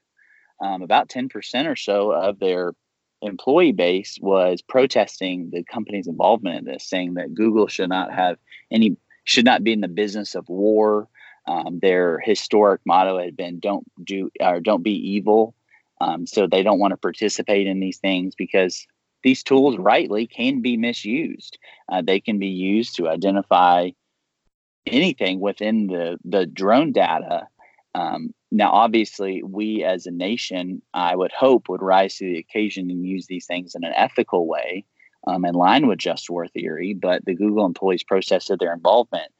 um, 0.61 0.81
about 0.81 1.09
10% 1.09 1.67
or 1.67 1.75
so 1.75 2.11
of 2.11 2.39
their 2.39 2.73
employee 3.21 3.71
base 3.71 4.17
was 4.21 4.61
protesting 4.61 5.49
the 5.51 5.63
company's 5.63 6.07
involvement 6.07 6.59
in 6.59 6.65
this, 6.65 6.87
saying 6.87 7.15
that 7.15 7.33
Google 7.33 7.67
should 7.67 7.89
not 7.89 8.13
have 8.13 8.37
any, 8.71 8.97
should 9.23 9.45
not 9.45 9.63
be 9.63 9.73
in 9.73 9.81
the 9.81 9.87
business 9.87 10.35
of 10.35 10.47
war 10.49 11.07
um, 11.47 11.79
their 11.79 12.19
historic 12.19 12.81
motto 12.85 13.17
had 13.19 13.37
been 13.37 13.59
"Don't 13.59 13.87
do 14.03 14.29
or 14.39 14.59
don't 14.59 14.83
be 14.83 15.11
evil." 15.15 15.55
Um, 15.99 16.27
so 16.27 16.45
they 16.45 16.61
don't 16.61 16.79
want 16.79 16.91
to 16.91 16.97
participate 16.97 17.67
in 17.67 17.79
these 17.79 17.97
things 17.97 18.35
because 18.35 18.85
these 19.23 19.43
tools, 19.43 19.77
rightly, 19.77 20.27
can 20.27 20.61
be 20.61 20.77
misused. 20.77 21.57
Uh, 21.89 22.01
they 22.01 22.19
can 22.19 22.37
be 22.37 22.47
used 22.47 22.95
to 22.97 23.09
identify 23.09 23.89
anything 24.85 25.39
within 25.39 25.87
the 25.87 26.17
the 26.25 26.45
drone 26.45 26.91
data. 26.91 27.47
Um, 27.95 28.33
now, 28.51 28.71
obviously, 28.71 29.43
we 29.43 29.83
as 29.83 30.05
a 30.05 30.11
nation, 30.11 30.81
I 30.93 31.15
would 31.15 31.33
hope, 31.33 31.67
would 31.67 31.81
rise 31.81 32.15
to 32.17 32.25
the 32.25 32.37
occasion 32.37 32.89
and 32.89 33.05
use 33.05 33.27
these 33.27 33.45
things 33.45 33.75
in 33.75 33.83
an 33.83 33.93
ethical 33.93 34.47
way, 34.47 34.85
um, 35.27 35.43
in 35.43 35.53
line 35.53 35.87
with 35.87 35.99
just 35.99 36.29
war 36.29 36.47
theory. 36.47 36.93
But 36.93 37.25
the 37.25 37.35
Google 37.35 37.65
employees 37.65 38.03
protested 38.03 38.59
their 38.59 38.73
involvement, 38.73 39.31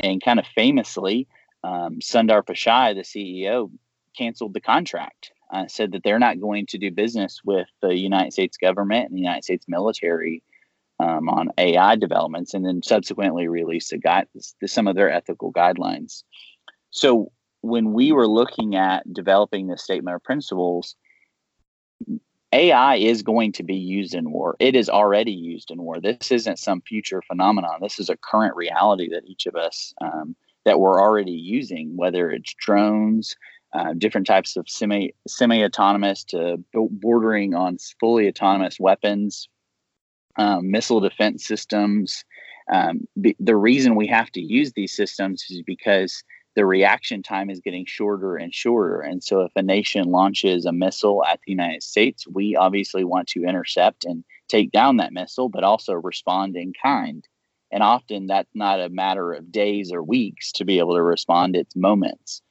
and 0.00 0.22
kind 0.22 0.40
of 0.40 0.46
famously, 0.46 1.28
um, 1.62 2.00
Sundar 2.00 2.42
Pichai, 2.42 2.94
the 2.94 3.02
CEO, 3.02 3.70
canceled 4.16 4.54
the 4.54 4.60
contract. 4.60 5.30
Uh, 5.52 5.68
said 5.68 5.92
that 5.92 6.02
they're 6.02 6.18
not 6.18 6.40
going 6.40 6.66
to 6.66 6.76
do 6.76 6.90
business 6.90 7.40
with 7.44 7.68
the 7.80 7.96
United 7.96 8.32
States 8.32 8.56
government 8.56 9.08
and 9.08 9.14
the 9.14 9.20
United 9.20 9.44
States 9.44 9.64
military 9.68 10.42
um, 10.98 11.28
on 11.28 11.52
AI 11.56 11.94
developments, 11.94 12.52
and 12.52 12.66
then 12.66 12.82
subsequently 12.82 13.46
released 13.46 13.92
a 13.92 13.98
guide, 13.98 14.26
some 14.64 14.88
of 14.88 14.96
their 14.96 15.08
ethical 15.08 15.52
guidelines. 15.52 16.24
So 16.90 17.30
when 17.66 17.92
we 17.92 18.12
were 18.12 18.28
looking 18.28 18.76
at 18.76 19.12
developing 19.12 19.66
the 19.66 19.76
statement 19.76 20.14
of 20.14 20.22
principles, 20.22 20.96
AI 22.52 22.96
is 22.96 23.22
going 23.22 23.52
to 23.52 23.62
be 23.62 23.76
used 23.76 24.14
in 24.14 24.30
war. 24.30 24.56
It 24.58 24.76
is 24.76 24.88
already 24.88 25.32
used 25.32 25.70
in 25.70 25.82
war. 25.82 26.00
This 26.00 26.30
isn't 26.30 26.58
some 26.58 26.80
future 26.80 27.22
phenomenon. 27.22 27.78
This 27.82 27.98
is 27.98 28.08
a 28.08 28.16
current 28.16 28.56
reality 28.56 29.08
that 29.10 29.26
each 29.26 29.46
of 29.46 29.56
us 29.56 29.92
um, 30.00 30.36
that 30.64 30.80
we're 30.80 31.00
already 31.00 31.32
using, 31.32 31.96
whether 31.96 32.30
it's 32.30 32.54
drones, 32.54 33.36
uh, 33.72 33.92
different 33.98 34.26
types 34.26 34.56
of 34.56 34.68
semi 34.68 35.12
semi 35.26 35.64
autonomous 35.64 36.24
to 36.24 36.62
bordering 36.72 37.54
on 37.54 37.78
fully 38.00 38.28
autonomous 38.28 38.78
weapons, 38.78 39.48
um, 40.38 40.70
missile 40.70 41.00
defense 41.00 41.46
systems. 41.46 42.24
Um, 42.72 43.06
the 43.16 43.56
reason 43.56 43.94
we 43.94 44.08
have 44.08 44.30
to 44.32 44.40
use 44.40 44.72
these 44.72 44.94
systems 44.94 45.44
is 45.50 45.62
because 45.62 46.24
the 46.56 46.66
reaction 46.66 47.22
time 47.22 47.50
is 47.50 47.60
getting 47.60 47.84
shorter 47.86 48.36
and 48.36 48.52
shorter. 48.52 49.00
And 49.00 49.22
so, 49.22 49.42
if 49.42 49.52
a 49.54 49.62
nation 49.62 50.10
launches 50.10 50.64
a 50.64 50.72
missile 50.72 51.24
at 51.24 51.38
the 51.46 51.52
United 51.52 51.82
States, 51.82 52.26
we 52.26 52.56
obviously 52.56 53.04
want 53.04 53.28
to 53.28 53.44
intercept 53.44 54.04
and 54.04 54.24
take 54.48 54.72
down 54.72 54.96
that 54.96 55.12
missile, 55.12 55.48
but 55.48 55.62
also 55.62 55.92
respond 55.92 56.56
in 56.56 56.72
kind. 56.82 57.24
And 57.70 57.82
often 57.82 58.26
that's 58.26 58.54
not 58.54 58.80
a 58.80 58.88
matter 58.88 59.32
of 59.32 59.52
days 59.52 59.92
or 59.92 60.02
weeks 60.02 60.50
to 60.52 60.64
be 60.64 60.78
able 60.78 60.94
to 60.94 61.02
respond, 61.02 61.54
it's 61.54 61.76
moments. 61.76 62.42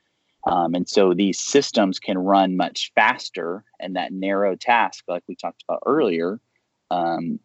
Um, 0.45 0.75
and 0.75 0.87
so 0.87 1.13
these 1.13 1.39
systems 1.39 1.99
can 1.99 2.17
run 2.17 2.55
much 2.55 2.91
faster 2.93 3.63
and 3.79 3.95
that 3.95 4.13
narrow 4.13 4.55
task, 4.55 5.03
like 5.07 5.23
we 5.27 5.35
talked 5.35 5.63
about 5.67 5.81
earlier, 5.85 6.39
um, 6.91 7.39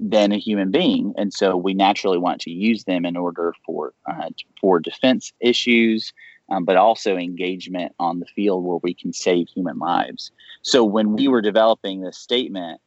than 0.00 0.32
a 0.32 0.38
human 0.38 0.70
being. 0.70 1.12
And 1.16 1.32
so 1.32 1.56
we 1.56 1.74
naturally 1.74 2.18
want 2.18 2.40
to 2.42 2.50
use 2.50 2.84
them 2.84 3.04
in 3.04 3.16
order 3.16 3.54
for 3.66 3.92
uh, 4.06 4.30
for 4.60 4.78
defense 4.78 5.32
issues, 5.40 6.12
um, 6.50 6.64
but 6.64 6.76
also 6.76 7.16
engagement 7.16 7.94
on 7.98 8.20
the 8.20 8.26
field 8.26 8.64
where 8.64 8.78
we 8.82 8.94
can 8.94 9.12
save 9.12 9.48
human 9.48 9.78
lives. 9.78 10.30
So 10.62 10.84
when 10.84 11.12
we 11.12 11.28
were 11.28 11.42
developing 11.42 12.00
this 12.00 12.18
statement, 12.18 12.80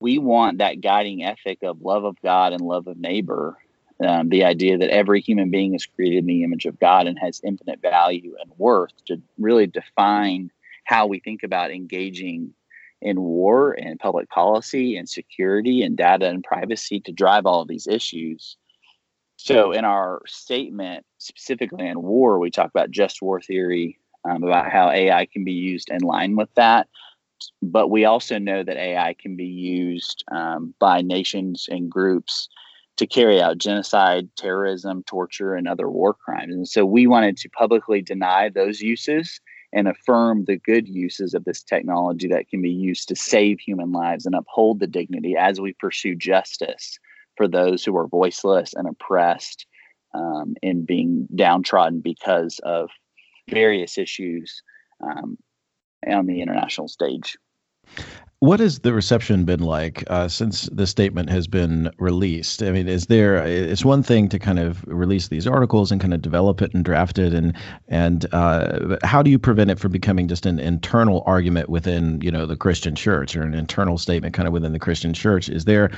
we 0.00 0.18
want 0.18 0.58
that 0.58 0.80
guiding 0.80 1.24
ethic 1.24 1.62
of 1.62 1.80
love 1.80 2.04
of 2.04 2.16
God 2.22 2.52
and 2.52 2.60
love 2.60 2.86
of 2.86 2.98
neighbor. 2.98 3.56
Um, 4.04 4.28
the 4.28 4.44
idea 4.44 4.76
that 4.76 4.90
every 4.90 5.20
human 5.20 5.50
being 5.50 5.74
is 5.74 5.86
created 5.86 6.18
in 6.18 6.26
the 6.26 6.42
image 6.42 6.66
of 6.66 6.80
God 6.80 7.06
and 7.06 7.18
has 7.20 7.40
infinite 7.44 7.80
value 7.80 8.34
and 8.40 8.50
worth 8.58 8.92
to 9.06 9.22
really 9.38 9.66
define 9.66 10.50
how 10.84 11.06
we 11.06 11.20
think 11.20 11.42
about 11.42 11.70
engaging 11.70 12.52
in 13.04 13.20
war 13.20 13.72
and 13.72 14.00
public 14.00 14.28
policy 14.30 14.96
and 14.96 15.08
security 15.08 15.82
and 15.82 15.96
data 15.96 16.26
and 16.26 16.42
privacy 16.42 17.00
to 17.00 17.12
drive 17.12 17.46
all 17.46 17.62
of 17.62 17.68
these 17.68 17.86
issues. 17.86 18.56
So, 19.36 19.72
in 19.72 19.84
our 19.84 20.22
statement, 20.26 21.04
specifically 21.18 21.86
in 21.86 22.02
war, 22.02 22.38
we 22.38 22.50
talk 22.50 22.70
about 22.70 22.90
just 22.90 23.22
war 23.22 23.40
theory, 23.40 23.98
um, 24.28 24.42
about 24.42 24.72
how 24.72 24.90
AI 24.90 25.26
can 25.26 25.44
be 25.44 25.52
used 25.52 25.90
in 25.90 26.00
line 26.00 26.34
with 26.34 26.52
that 26.54 26.88
but 27.62 27.88
we 27.88 28.04
also 28.04 28.38
know 28.38 28.62
that 28.62 28.76
AI 28.76 29.14
can 29.14 29.36
be 29.36 29.46
used 29.46 30.24
um, 30.32 30.74
by 30.78 31.02
nations 31.02 31.66
and 31.70 31.90
groups 31.90 32.48
to 32.96 33.06
carry 33.06 33.42
out 33.42 33.58
genocide, 33.58 34.28
terrorism, 34.36 35.02
torture, 35.04 35.54
and 35.54 35.66
other 35.66 35.90
war 35.90 36.14
crimes. 36.14 36.54
And 36.54 36.68
so 36.68 36.84
we 36.84 37.06
wanted 37.06 37.36
to 37.38 37.48
publicly 37.50 38.02
deny 38.02 38.48
those 38.48 38.80
uses 38.80 39.40
and 39.74 39.88
affirm 39.88 40.44
the 40.44 40.56
good 40.56 40.88
uses 40.88 41.34
of 41.34 41.44
this 41.44 41.62
technology 41.62 42.28
that 42.28 42.48
can 42.48 42.62
be 42.62 42.70
used 42.70 43.08
to 43.08 43.16
save 43.16 43.58
human 43.58 43.92
lives 43.92 44.24
and 44.24 44.34
uphold 44.34 44.78
the 44.78 44.86
dignity 44.86 45.34
as 45.36 45.60
we 45.60 45.74
pursue 45.74 46.14
justice 46.14 46.98
for 47.36 47.48
those 47.48 47.84
who 47.84 47.96
are 47.96 48.06
voiceless 48.06 48.72
and 48.74 48.88
oppressed 48.88 49.66
um, 50.14 50.54
and 50.62 50.86
being 50.86 51.26
downtrodden 51.34 52.00
because 52.00 52.60
of 52.62 52.88
various 53.50 53.98
issues 53.98 54.62
um, 55.02 55.36
on 56.06 56.26
the 56.26 56.40
international 56.40 56.86
stage. 56.86 57.36
What 58.44 58.60
has 58.60 58.80
the 58.80 58.92
reception 58.92 59.46
been 59.46 59.60
like 59.60 60.04
uh, 60.08 60.28
since 60.28 60.68
the 60.70 60.86
statement 60.86 61.30
has 61.30 61.46
been 61.46 61.90
released? 61.96 62.62
I 62.62 62.72
mean, 62.72 62.88
is 62.88 63.06
there? 63.06 63.36
It's 63.36 63.86
one 63.86 64.02
thing 64.02 64.28
to 64.28 64.38
kind 64.38 64.58
of 64.58 64.84
release 64.86 65.28
these 65.28 65.46
articles 65.46 65.90
and 65.90 65.98
kind 65.98 66.12
of 66.12 66.20
develop 66.20 66.60
it 66.60 66.74
and 66.74 66.84
draft 66.84 67.18
it, 67.18 67.32
and 67.32 67.56
and 67.88 68.26
uh, 68.32 68.98
how 69.02 69.22
do 69.22 69.30
you 69.30 69.38
prevent 69.38 69.70
it 69.70 69.78
from 69.78 69.92
becoming 69.92 70.28
just 70.28 70.44
an 70.44 70.58
internal 70.58 71.22
argument 71.24 71.70
within 71.70 72.20
you 72.20 72.30
know 72.30 72.44
the 72.44 72.54
Christian 72.54 72.94
church 72.94 73.34
or 73.34 73.44
an 73.44 73.54
internal 73.54 73.96
statement 73.96 74.34
kind 74.34 74.46
of 74.46 74.52
within 74.52 74.74
the 74.74 74.78
Christian 74.78 75.14
church? 75.14 75.48
Is 75.48 75.64
there, 75.64 75.90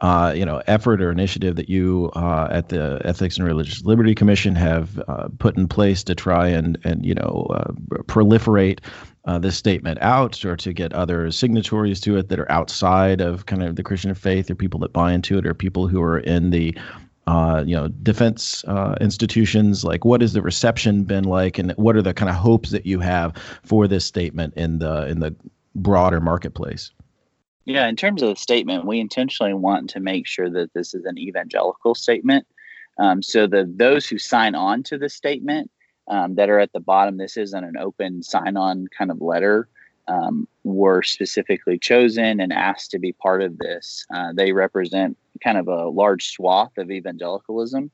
uh, 0.00 0.32
you 0.34 0.44
know, 0.44 0.60
effort 0.66 1.00
or 1.00 1.12
initiative 1.12 1.54
that 1.54 1.68
you 1.68 2.10
uh, 2.16 2.48
at 2.50 2.68
the 2.68 3.00
Ethics 3.04 3.36
and 3.36 3.46
Religious 3.46 3.84
Liberty 3.84 4.16
Commission 4.16 4.56
have 4.56 4.98
uh, 5.06 5.28
put 5.38 5.56
in 5.56 5.68
place 5.68 6.02
to 6.02 6.16
try 6.16 6.48
and 6.48 6.78
and 6.82 7.06
you 7.06 7.14
know 7.14 7.46
uh, 7.50 7.70
proliferate 8.08 8.80
uh, 9.24 9.38
this 9.38 9.56
statement 9.56 9.98
out 10.00 10.44
or 10.44 10.56
to 10.56 10.72
get 10.72 10.92
other 10.92 11.30
signatories 11.30 12.00
to 12.00 12.16
it 12.16 12.28
that 12.28 12.38
are 12.38 12.50
outside 12.50 13.20
of 13.20 13.46
kind 13.46 13.62
of 13.62 13.76
the 13.76 13.82
Christian 13.82 14.14
faith 14.14 14.50
or 14.50 14.54
people 14.54 14.80
that 14.80 14.92
buy 14.92 15.12
into 15.12 15.38
it 15.38 15.46
or 15.46 15.54
people 15.54 15.86
who 15.86 16.02
are 16.02 16.18
in 16.18 16.50
the 16.50 16.76
uh, 17.28 17.62
you 17.64 17.76
know 17.76 17.86
defense 17.88 18.64
uh, 18.64 18.96
institutions 19.00 19.84
like 19.84 20.04
what 20.04 20.20
has 20.20 20.32
the 20.32 20.42
reception 20.42 21.04
been 21.04 21.22
like 21.22 21.56
and 21.56 21.70
what 21.72 21.94
are 21.94 22.02
the 22.02 22.12
kind 22.12 22.28
of 22.28 22.34
hopes 22.34 22.70
that 22.70 22.84
you 22.84 22.98
have 22.98 23.36
for 23.62 23.86
this 23.86 24.04
statement 24.04 24.54
in 24.56 24.80
the 24.80 25.06
in 25.06 25.20
the 25.20 25.34
broader 25.76 26.20
marketplace? 26.20 26.90
Yeah 27.64 27.86
in 27.86 27.94
terms 27.94 28.22
of 28.22 28.30
the 28.30 28.36
statement 28.36 28.86
we 28.86 28.98
intentionally 28.98 29.54
want 29.54 29.88
to 29.90 30.00
make 30.00 30.26
sure 30.26 30.50
that 30.50 30.72
this 30.74 30.94
is 30.94 31.04
an 31.04 31.18
evangelical 31.18 31.94
statement. 31.94 32.46
Um, 32.98 33.22
so 33.22 33.46
that 33.46 33.78
those 33.78 34.06
who 34.06 34.18
sign 34.18 34.54
on 34.54 34.82
to 34.82 34.98
the 34.98 35.08
statement 35.08 35.70
um, 36.08 36.34
that 36.34 36.50
are 36.50 36.58
at 36.58 36.72
the 36.72 36.80
bottom. 36.80 37.16
This 37.16 37.36
isn't 37.36 37.64
an 37.64 37.76
open 37.76 38.22
sign 38.22 38.56
on 38.56 38.88
kind 38.96 39.10
of 39.10 39.20
letter. 39.20 39.68
Um, 40.08 40.48
were 40.64 41.04
specifically 41.04 41.78
chosen 41.78 42.40
and 42.40 42.52
asked 42.52 42.90
to 42.90 42.98
be 42.98 43.12
part 43.12 43.40
of 43.40 43.56
this. 43.58 44.04
Uh, 44.12 44.32
they 44.34 44.50
represent 44.50 45.16
kind 45.44 45.56
of 45.56 45.68
a 45.68 45.88
large 45.88 46.30
swath 46.30 46.76
of 46.76 46.90
evangelicalism. 46.90 47.88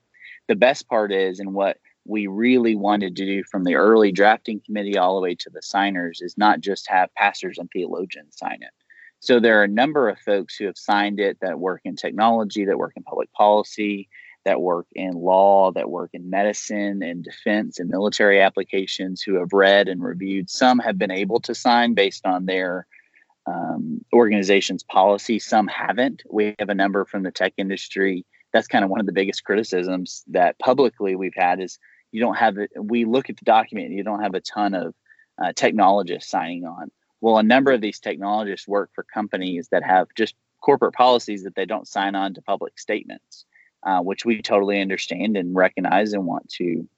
The 0.47 0.57
best 0.57 0.89
part 0.89 1.13
is, 1.13 1.39
and 1.39 1.53
what 1.53 1.77
we 2.07 2.27
really 2.27 2.75
wanted 2.75 3.15
to 3.17 3.27
do 3.27 3.45
from 3.45 3.65
the 3.65 3.75
early 3.75 4.11
drafting 4.11 4.63
committee 4.65 4.97
all 4.97 5.17
the 5.17 5.21
way 5.21 5.35
to 5.35 5.51
the 5.51 5.61
signers, 5.61 6.23
is 6.23 6.39
not 6.39 6.61
just 6.61 6.89
have 6.89 7.15
pastors 7.15 7.59
and 7.59 7.71
theologians 7.71 8.39
sign 8.39 8.59
it. 8.63 8.73
So 9.21 9.39
there 9.39 9.61
are 9.61 9.65
a 9.65 9.69
number 9.69 10.09
of 10.09 10.19
folks 10.19 10.57
who 10.57 10.65
have 10.65 10.79
signed 10.79 11.21
it 11.21 11.39
that 11.41 11.61
work 11.61 11.83
in 11.85 11.97
technology, 11.97 12.65
that 12.65 12.79
work 12.79 12.95
in 12.97 13.03
public 13.03 13.31
policy, 13.33 14.09
that 14.45 14.61
work 14.61 14.87
in 14.95 15.13
law, 15.13 15.73
that 15.73 15.91
work 15.91 16.11
in 16.13 16.31
medicine 16.31 17.03
and 17.03 17.25
defense 17.25 17.79
and 17.79 17.91
military 17.91 18.41
applications 18.41 19.21
who 19.21 19.35
have 19.35 19.53
read 19.53 19.89
and 19.89 20.03
reviewed. 20.03 20.49
Some 20.49 20.79
have 20.79 20.99
been 20.99 21.11
able 21.11 21.41
to 21.41 21.55
sign 21.55 21.95
based 21.95 22.27
on 22.27 22.47
their 22.47 22.87
um, 23.47 24.05
organization's 24.13 24.83
policy, 24.83 25.39
some 25.39 25.67
haven't. 25.69 26.23
We 26.31 26.55
have 26.59 26.69
a 26.69 26.75
number 26.75 27.05
from 27.05 27.23
the 27.23 27.31
tech 27.31 27.55
industry. 27.57 28.25
That's 28.53 28.69
kind 28.69 28.85
of 28.85 28.91
one 28.91 29.01
of 29.01 29.07
the 29.07 29.13
biggest 29.13 29.45
criticisms 29.45 30.25
that 30.29 30.59
publicly 30.59 31.17
we've 31.17 31.33
had 31.35 31.61
is 31.61 31.79
you 32.13 32.21
don't 32.21 32.37
have 32.37 32.59
it. 32.59 32.71
We 32.79 33.05
look 33.05 33.31
at 33.31 33.37
the 33.37 33.45
document, 33.45 33.91
you 33.91 34.05
don't 34.05 34.23
have 34.23 34.35
a 34.35 34.41
ton 34.41 34.75
of 34.75 34.95
uh, 35.43 35.53
technologists 35.55 36.31
signing 36.31 36.65
on. 36.65 36.91
Well, 37.21 37.39
a 37.39 37.43
number 37.43 37.73
of 37.73 37.81
these 37.81 38.01
technologists 38.01 38.69
work 38.69 38.91
for 38.95 39.03
companies 39.03 39.69
that 39.73 39.83
have 39.83 40.09
just 40.17 40.35
corporate 40.61 40.95
policies 40.95 41.45
that 41.45 41.55
they 41.55 41.67
don't 41.67 41.89
sign 41.89 42.15
on 42.15 42.35
to 42.35 42.43
public 42.43 42.79
statements, 42.79 43.45
uh, 43.85 44.01
which 44.01 44.25
we 44.25 44.43
totally 44.43 44.81
understand 44.81 45.37
and 45.37 45.55
recognize 45.55 46.13
and 46.13 46.27
want 46.27 46.49
to 46.49 46.89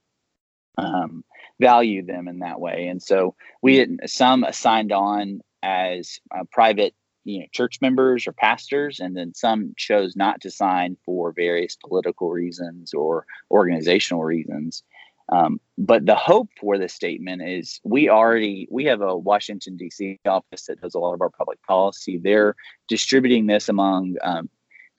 um, 0.79 1.25
value 1.61 2.05
them 2.05 2.29
in 2.29 2.41
that 2.41 2.61
way. 2.61 2.89
And 2.89 3.03
so 3.03 3.35
we 3.63 3.77
didn't, 3.77 4.09
some 4.09 4.47
signed 4.53 4.93
on 4.93 5.41
as 5.63 6.19
uh, 6.35 6.45
private 6.51 6.95
you 7.25 7.41
know 7.41 7.47
church 7.53 7.79
members 7.83 8.27
or 8.27 8.33
pastors 8.33 8.99
and 8.99 9.15
then 9.15 9.35
some 9.35 9.75
chose 9.77 10.17
not 10.17 10.41
to 10.41 10.51
sign 10.51 10.97
for 11.05 11.33
various 11.33 11.77
political 11.77 12.31
reasons 12.31 12.95
or 12.95 13.27
organizational 13.51 14.25
reasons 14.25 14.83
um, 15.31 15.61
but 15.79 16.07
the 16.07 16.17
hope 16.17 16.49
for 16.61 16.77
this 16.77 16.93
statement 16.93 17.43
is 17.43 17.81
we 17.85 18.09
already 18.09 18.67
we 18.71 18.85
have 18.87 19.01
a 19.01 19.17
Washington 19.17 19.77
D.C. 19.77 20.19
office 20.27 20.67
that 20.67 20.81
does 20.81 20.95
a 20.95 20.99
lot 20.99 21.15
of 21.15 21.21
our 21.21 21.31
public 21.31 21.63
policy. 21.63 22.19
They're 22.19 22.57
distributing 22.89 23.47
this 23.47 23.69
among 23.69 24.17
um, 24.23 24.51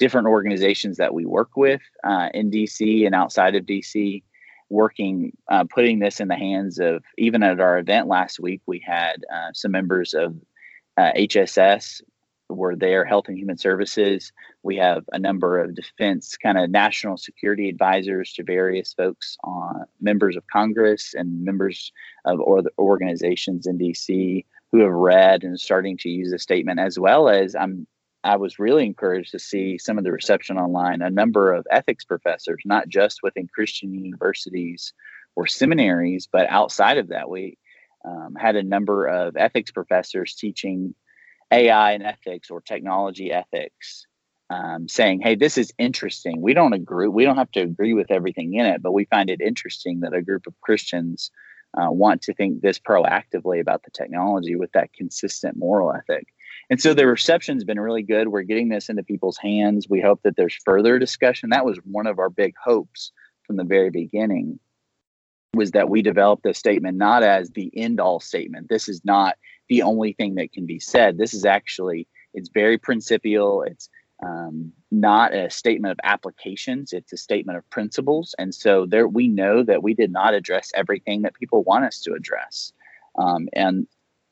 different 0.01 0.25
organizations 0.25 0.97
that 0.97 1.13
we 1.13 1.27
work 1.27 1.55
with 1.55 1.79
uh, 2.03 2.29
in 2.33 2.49
D.C. 2.49 3.05
and 3.05 3.13
outside 3.13 3.55
of 3.55 3.67
D.C. 3.67 4.23
Working, 4.69 5.31
uh, 5.47 5.65
putting 5.65 5.99
this 5.99 6.19
in 6.19 6.27
the 6.27 6.35
hands 6.35 6.79
of 6.79 7.03
even 7.19 7.43
at 7.43 7.59
our 7.59 7.77
event 7.77 8.07
last 8.07 8.39
week, 8.39 8.61
we 8.65 8.79
had 8.79 9.23
uh, 9.31 9.51
some 9.53 9.69
members 9.71 10.15
of 10.15 10.35
HSS 10.97 12.01
uh, 12.01 12.05
were 12.55 12.75
there, 12.75 13.05
Health 13.05 13.27
and 13.27 13.37
Human 13.37 13.59
Services. 13.59 14.31
We 14.63 14.75
have 14.77 15.03
a 15.11 15.19
number 15.19 15.59
of 15.59 15.75
defense 15.75 16.35
kind 16.35 16.57
of 16.57 16.71
national 16.71 17.17
security 17.17 17.69
advisors 17.69 18.33
to 18.33 18.43
various 18.43 18.93
folks, 18.95 19.37
on 19.43 19.85
members 19.99 20.35
of 20.35 20.47
Congress 20.47 21.13
and 21.13 21.45
members 21.45 21.91
of 22.25 22.39
or 22.39 22.63
organizations 22.79 23.67
in 23.67 23.77
DC 23.77 24.45
who 24.71 24.79
have 24.79 24.91
read 24.91 25.43
and 25.43 25.59
starting 25.59 25.95
to 25.97 26.09
use 26.09 26.31
the 26.31 26.39
statement, 26.39 26.79
as 26.79 26.97
well 26.97 27.29
as 27.29 27.55
I'm. 27.55 27.85
I 28.23 28.37
was 28.37 28.59
really 28.59 28.85
encouraged 28.85 29.31
to 29.31 29.39
see 29.39 29.77
some 29.77 29.97
of 29.97 30.03
the 30.03 30.11
reception 30.11 30.57
online. 30.57 31.01
A 31.01 31.09
number 31.09 31.53
of 31.53 31.65
ethics 31.71 32.05
professors, 32.05 32.61
not 32.65 32.87
just 32.87 33.19
within 33.23 33.47
Christian 33.47 33.93
universities 33.93 34.93
or 35.35 35.47
seminaries, 35.47 36.27
but 36.31 36.47
outside 36.49 36.97
of 36.97 37.07
that, 37.09 37.29
we 37.29 37.57
um, 38.05 38.35
had 38.35 38.55
a 38.55 38.63
number 38.63 39.07
of 39.07 39.35
ethics 39.37 39.71
professors 39.71 40.35
teaching 40.35 40.93
AI 41.51 41.93
and 41.93 42.03
ethics 42.03 42.49
or 42.49 42.61
technology 42.61 43.31
ethics, 43.31 44.05
um, 44.49 44.87
saying, 44.87 45.21
"Hey, 45.21 45.35
this 45.35 45.57
is 45.57 45.73
interesting. 45.77 46.41
We 46.41 46.53
don't 46.53 46.73
agree. 46.73 47.07
We 47.07 47.25
don't 47.25 47.37
have 47.37 47.51
to 47.51 47.61
agree 47.61 47.93
with 47.93 48.11
everything 48.11 48.53
in 48.53 48.65
it, 48.65 48.81
but 48.81 48.93
we 48.93 49.05
find 49.05 49.29
it 49.29 49.41
interesting 49.41 50.01
that 50.01 50.13
a 50.13 50.21
group 50.21 50.47
of 50.47 50.59
Christians 50.61 51.31
uh, 51.73 51.89
want 51.89 52.21
to 52.23 52.33
think 52.33 52.61
this 52.61 52.79
proactively 52.79 53.59
about 53.59 53.83
the 53.83 53.91
technology 53.91 54.55
with 54.55 54.71
that 54.73 54.93
consistent 54.93 55.57
moral 55.57 55.91
ethic." 55.91 56.27
And 56.71 56.81
so 56.81 56.93
the 56.93 57.05
reception's 57.05 57.65
been 57.65 57.81
really 57.81 58.01
good. 58.01 58.29
We're 58.29 58.43
getting 58.43 58.69
this 58.69 58.87
into 58.87 59.03
people's 59.03 59.37
hands. 59.37 59.89
We 59.89 59.99
hope 59.99 60.21
that 60.23 60.37
there's 60.37 60.57
further 60.63 60.97
discussion. 60.97 61.49
That 61.49 61.65
was 61.65 61.77
one 61.83 62.07
of 62.07 62.17
our 62.17 62.29
big 62.29 62.55
hopes 62.63 63.11
from 63.43 63.57
the 63.57 63.65
very 63.65 63.89
beginning 63.89 64.57
was 65.53 65.71
that 65.71 65.89
we 65.89 66.01
developed 66.01 66.43
this 66.43 66.57
statement 66.57 66.97
not 66.97 67.23
as 67.23 67.49
the 67.49 67.69
end 67.75 67.99
all 67.99 68.21
statement. 68.21 68.69
This 68.69 68.87
is 68.87 69.03
not 69.03 69.35
the 69.67 69.81
only 69.81 70.13
thing 70.13 70.35
that 70.35 70.53
can 70.53 70.65
be 70.65 70.79
said. 70.79 71.17
This 71.17 71.33
is 71.33 71.43
actually 71.43 72.07
it's 72.33 72.47
very 72.47 72.77
principial. 72.77 73.63
It's 73.63 73.89
um, 74.25 74.71
not 74.91 75.33
a 75.33 75.49
statement 75.49 75.91
of 75.91 75.99
applications. 76.05 76.93
It's 76.93 77.11
a 77.11 77.17
statement 77.17 77.57
of 77.57 77.69
principles. 77.69 78.33
And 78.39 78.55
so 78.55 78.85
there, 78.85 79.09
we 79.09 79.27
know 79.27 79.61
that 79.63 79.83
we 79.83 79.93
did 79.93 80.09
not 80.09 80.33
address 80.33 80.71
everything 80.73 81.23
that 81.23 81.33
people 81.33 81.63
want 81.63 81.83
us 81.83 81.99
to 82.03 82.13
address. 82.13 82.71
Um, 83.17 83.49
and 83.51 83.87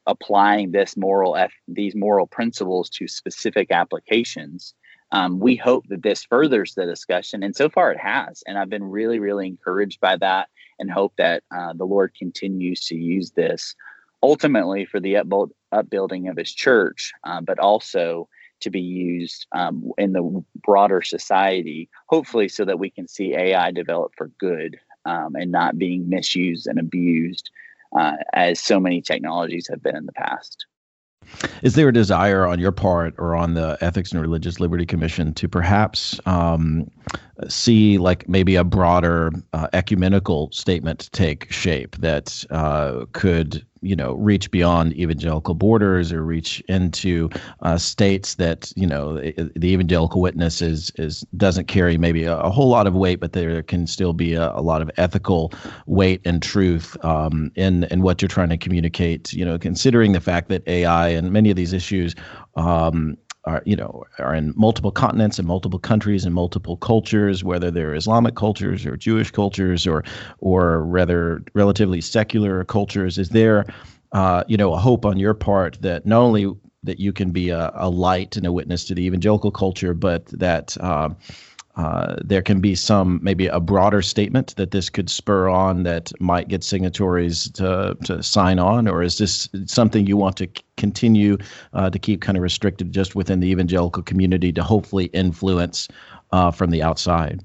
applying 0.09 0.71
this 0.71 0.97
moral 0.97 1.37
these 1.67 1.95
moral 1.95 2.27
principles 2.27 2.89
to 2.89 3.07
specific 3.07 3.71
applications 3.71 4.73
um, 5.11 5.39
we 5.39 5.55
hope 5.55 5.87
that 5.87 6.03
this 6.03 6.23
furthers 6.23 6.75
the 6.75 6.85
discussion 6.85 7.43
and 7.43 7.55
so 7.55 7.69
far 7.69 7.91
it 7.91 7.99
has 7.99 8.43
and 8.45 8.57
i've 8.57 8.69
been 8.69 8.83
really 8.83 9.19
really 9.19 9.47
encouraged 9.47 9.99
by 9.99 10.15
that 10.17 10.49
and 10.79 10.91
hope 10.91 11.13
that 11.17 11.43
uh, 11.55 11.73
the 11.73 11.85
lord 11.85 12.13
continues 12.17 12.85
to 12.85 12.95
use 12.95 13.31
this 13.31 13.75
ultimately 14.21 14.85
for 14.85 14.99
the 14.99 15.15
upbuild, 15.15 15.51
upbuilding 15.71 16.27
of 16.27 16.37
his 16.37 16.53
church, 16.53 17.13
uh, 17.23 17.41
but 17.41 17.59
also 17.59 18.27
to 18.61 18.69
be 18.69 18.81
used 18.81 19.47
um, 19.53 19.91
in 19.97 20.11
the 20.11 20.43
broader 20.63 21.01
society, 21.01 21.89
hopefully, 22.07 22.49
so 22.49 22.65
that 22.65 22.79
we 22.79 22.89
can 22.89 23.07
see 23.07 23.33
AI 23.33 23.71
develop 23.71 24.11
for 24.17 24.27
good 24.39 24.79
um, 25.05 25.35
and 25.35 25.51
not 25.51 25.77
being 25.77 26.09
misused 26.09 26.67
and 26.67 26.77
abused 26.77 27.51
uh, 27.97 28.13
as 28.33 28.59
so 28.59 28.79
many 28.79 29.01
technologies 29.01 29.67
have 29.69 29.81
been 29.81 29.95
in 29.95 30.05
the 30.05 30.13
past. 30.13 30.65
Is 31.61 31.75
there 31.75 31.89
a 31.89 31.93
desire 31.93 32.45
on 32.45 32.59
your 32.59 32.71
part 32.71 33.13
or 33.17 33.35
on 33.35 33.53
the 33.53 33.77
Ethics 33.81 34.11
and 34.11 34.21
Religious 34.21 34.59
Liberty 34.59 34.85
Commission 34.85 35.33
to 35.35 35.47
perhaps 35.47 36.19
um, 36.25 36.89
see 37.47 37.97
like 37.97 38.27
maybe 38.27 38.55
a 38.55 38.63
broader 38.63 39.31
uh, 39.53 39.67
ecumenical 39.73 40.51
statement 40.51 41.09
take 41.11 41.51
shape 41.51 41.95
that 41.97 42.43
uh, 42.49 43.05
could 43.13 43.65
you 43.81 43.95
know 43.95 44.13
reach 44.15 44.51
beyond 44.51 44.93
evangelical 44.97 45.53
borders 45.53 46.11
or 46.11 46.23
reach 46.23 46.59
into 46.67 47.29
uh, 47.61 47.77
states 47.77 48.35
that 48.35 48.73
you 48.75 48.85
know 48.85 49.15
the 49.15 49.67
evangelical 49.67 50.21
witness 50.21 50.61
is 50.61 50.91
is 50.97 51.21
doesn't 51.37 51.67
carry 51.67 51.97
maybe 51.97 52.25
a, 52.25 52.37
a 52.39 52.49
whole 52.49 52.67
lot 52.67 52.87
of 52.87 52.93
weight 52.93 53.19
but 53.19 53.33
there 53.33 53.63
can 53.63 53.87
still 53.87 54.11
be 54.11 54.33
a, 54.33 54.51
a 54.51 54.61
lot 54.61 54.81
of 54.81 54.91
ethical 54.97 55.53
weight 55.85 56.21
and 56.25 56.41
truth 56.41 56.97
um, 57.05 57.51
in 57.55 57.85
in 57.85 58.01
what 58.01 58.21
you're 58.21 58.29
trying 58.29 58.49
to 58.49 58.57
communicate. 58.57 59.31
You 59.33 59.45
know 59.45 59.57
considering 59.57 60.11
the 60.11 60.21
fact 60.21 60.49
that 60.49 60.67
AI 60.67 61.09
and 61.09 61.31
many 61.31 61.49
of 61.49 61.55
these 61.55 61.73
issues 61.73 62.15
um, 62.55 63.17
are 63.49 63.63
you 63.65 63.75
know 63.75 64.03
are 64.19 64.35
in 64.35 64.53
multiple 64.55 64.91
continents 64.91 65.39
and 65.39 65.47
multiple 65.47 65.79
countries 65.79 66.25
and 66.25 66.35
multiple 66.35 66.77
cultures, 66.77 67.43
whether 67.43 67.71
they're 67.71 67.95
Islamic 67.95 68.35
cultures 68.35 68.85
or 68.85 68.95
Jewish 68.95 69.31
cultures 69.31 69.87
or 69.87 70.03
or 70.39 70.83
rather 70.83 71.41
relatively 71.53 72.01
secular 72.01 72.63
cultures. 72.63 73.17
Is 73.17 73.29
there 73.29 73.65
uh, 74.11 74.43
you 74.47 74.57
know 74.57 74.73
a 74.73 74.77
hope 74.77 75.05
on 75.05 75.17
your 75.17 75.33
part 75.33 75.81
that 75.81 76.05
not 76.05 76.21
only 76.21 76.53
that 76.83 76.99
you 76.99 77.11
can 77.11 77.31
be 77.31 77.49
a, 77.49 77.71
a 77.75 77.89
light 77.89 78.37
and 78.37 78.45
a 78.45 78.51
witness 78.51 78.85
to 78.85 78.95
the 78.95 79.05
evangelical 79.05 79.51
culture, 79.51 79.93
but 79.93 80.25
that 80.27 80.77
uh, 80.79 81.09
uh, 81.79 82.17
there 82.25 82.41
can 82.41 82.59
be 82.59 82.75
some 82.75 83.21
maybe 83.23 83.47
a 83.47 83.61
broader 83.61 84.01
statement 84.01 84.53
that 84.57 84.71
this 84.71 84.89
could 84.89 85.09
spur 85.09 85.47
on 85.47 85.83
that 85.83 86.11
might 86.19 86.49
get 86.49 86.61
signatories 86.61 87.49
to, 87.51 87.95
to 88.03 88.21
sign 88.21 88.59
on, 88.59 88.85
or 88.85 89.01
is 89.01 89.17
this 89.17 89.47
something 89.65 90.05
you 90.05 90.17
want 90.17 90.35
to 90.35 90.49
continue 90.75 91.37
uh, 91.71 91.89
to 91.89 91.97
keep 91.97 92.19
kind 92.19 92.37
of 92.37 92.41
restricted 92.41 92.91
just 92.91 93.15
within 93.15 93.39
the 93.39 93.49
evangelical 93.49 94.03
community 94.03 94.51
to 94.51 94.61
hopefully 94.61 95.05
influence 95.13 95.87
uh, 96.33 96.51
from 96.51 96.69
the 96.69 96.83
outside? 96.83 97.41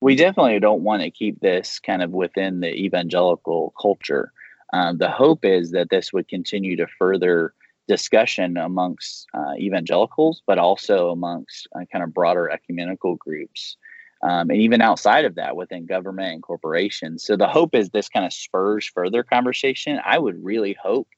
We 0.00 0.14
definitely 0.14 0.60
don't 0.60 0.84
want 0.84 1.02
to 1.02 1.10
keep 1.10 1.40
this 1.40 1.80
kind 1.80 2.00
of 2.00 2.12
within 2.12 2.60
the 2.60 2.72
evangelical 2.72 3.74
culture. 3.80 4.32
Um, 4.72 4.98
the 4.98 5.10
hope 5.10 5.44
is 5.44 5.72
that 5.72 5.90
this 5.90 6.12
would 6.12 6.28
continue 6.28 6.76
to 6.76 6.86
further 6.96 7.54
discussion 7.88 8.56
amongst 8.56 9.26
uh, 9.34 9.54
evangelicals, 9.58 10.42
but 10.46 10.58
also 10.58 11.10
amongst 11.10 11.68
uh, 11.74 11.84
kind 11.90 12.04
of 12.04 12.14
broader 12.14 12.50
ecumenical 12.50 13.16
groups. 13.16 13.76
Um, 14.22 14.50
and 14.50 14.60
even 14.60 14.80
outside 14.80 15.24
of 15.24 15.34
that 15.34 15.56
within 15.56 15.84
government 15.84 16.32
and 16.32 16.42
corporations. 16.42 17.24
So 17.24 17.36
the 17.36 17.48
hope 17.48 17.74
is 17.74 17.90
this 17.90 18.08
kind 18.08 18.24
of 18.24 18.32
spurs 18.32 18.86
further 18.86 19.24
conversation. 19.24 19.98
I 20.04 20.18
would 20.18 20.42
really 20.44 20.76
hope, 20.80 21.08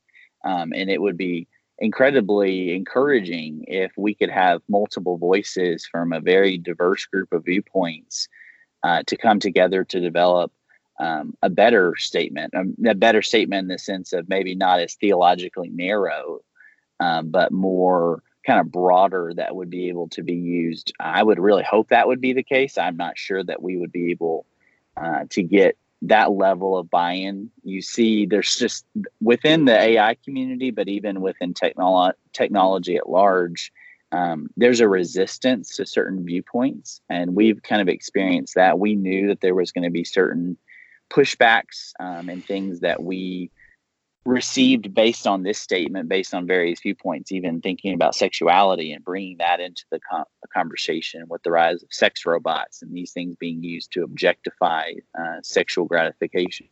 um, 0.42 0.72
and 0.72 0.90
it 0.90 1.03
would 1.03 1.18
be 1.18 1.46
incredibly 1.79 2.74
encouraging 2.74 3.64
if 3.66 3.92
we 3.98 4.14
could 4.14 4.31
have 4.31 4.62
multiple 4.68 5.18
voices 5.18 5.87
from 5.87 6.12
a 6.12 6.20
very 6.20 6.57
diverse 6.57 7.05
group 7.05 7.33
of 7.33 7.44
viewpoints 7.44 8.29
uh, 8.85 9.03
to 9.07 9.16
come 9.16 9.38
together 9.38 9.85
to 9.85 10.00
develop 10.00 10.53
um, 11.00 11.35
a 11.42 11.50
better 11.50 11.96
statement, 11.96 12.55
um, 12.55 12.74
a 12.87 12.94
better 12.94 13.22
statement 13.22 13.64
in 13.64 13.68
the 13.68 13.79
sense 13.79 14.12
of 14.12 14.29
maybe 14.29 14.55
not 14.55 14.81
as 14.81 14.94
theologically 14.94 15.68
narrow, 15.68 16.40
um, 17.05 17.29
but 17.29 17.53
more 17.53 18.23
kind 18.47 18.61
of 18.61 18.73
broader 18.73 19.33
that 19.37 19.55
would 19.55 19.71
be 19.71 19.88
able 19.88 20.09
to 20.09 20.23
be 20.23 20.35
used. 20.35 20.93
I 20.99 21.23
would 21.23 21.38
really 21.38 21.62
hope 21.62 21.88
that 21.88 22.09
would 22.09 22.21
be 22.21 22.33
the 22.33 22.43
case. 22.43 22.79
I'm 22.79 22.97
not 22.97 23.19
sure 23.19 23.43
that 23.43 23.62
we 23.62 23.77
would 23.77 23.93
be 23.93 24.11
able 24.11 24.47
uh, 24.97 25.25
to 25.31 25.43
get 25.43 25.77
that 26.03 26.33
level 26.33 26.77
of 26.77 26.90
buy-in. 26.90 27.51
You 27.62 27.83
see, 27.83 28.27
there's 28.27 28.57
just 28.57 28.87
within 29.21 29.64
the 29.64 29.79
AI 29.79 30.17
community, 30.25 30.71
but 30.71 30.88
even 30.88 31.21
within 31.21 31.55
technolo- 31.55 32.12
technology 32.33 32.97
at 32.97 33.09
large, 33.09 33.73
um, 34.12 34.49
there's 34.57 34.81
a 34.81 34.88
resistance 34.88 35.77
to 35.77 35.87
certain 35.87 36.25
viewpoints, 36.25 37.01
and 37.09 37.35
we've 37.35 37.62
kind 37.62 37.83
of 37.83 37.88
experienced 37.88 38.55
that. 38.55 38.79
We 38.79 38.95
knew 38.95 39.29
that 39.29 39.40
there 39.40 39.55
was 39.55 39.73
going 39.73 39.85
to 39.85 39.90
be 39.90 40.05
certain 40.05 40.57
pushbacks 41.11 41.93
um, 41.99 42.29
and 42.29 42.45
things 42.45 42.81
that 42.81 43.03
we 43.03 43.51
received 44.25 44.95
based 44.95 45.27
on 45.27 45.43
this 45.43 45.59
statement, 45.59 46.09
based 46.09 46.35
on 46.35 46.47
various 46.47 46.81
viewpoints, 46.81 47.31
even 47.31 47.61
thinking 47.61 47.95
about 47.95 48.15
sexuality 48.15 48.93
and 48.93 49.05
bringing 49.05 49.37
that 49.39 49.61
into 49.61 49.85
the, 49.91 50.01
com- 50.11 50.25
the 50.41 50.49
conversation 50.49 51.25
with 51.29 51.43
the 51.43 51.51
rise 51.51 51.83
of 51.83 51.93
sex 51.93 52.25
robots 52.25 52.81
and 52.81 52.95
these 52.95 53.13
things 53.13 53.37
being 53.37 53.63
used 53.63 53.93
to 53.93 54.03
objectify 54.03 54.93
uh, 55.19 55.37
sexual 55.43 55.85
gratification. 55.85 56.69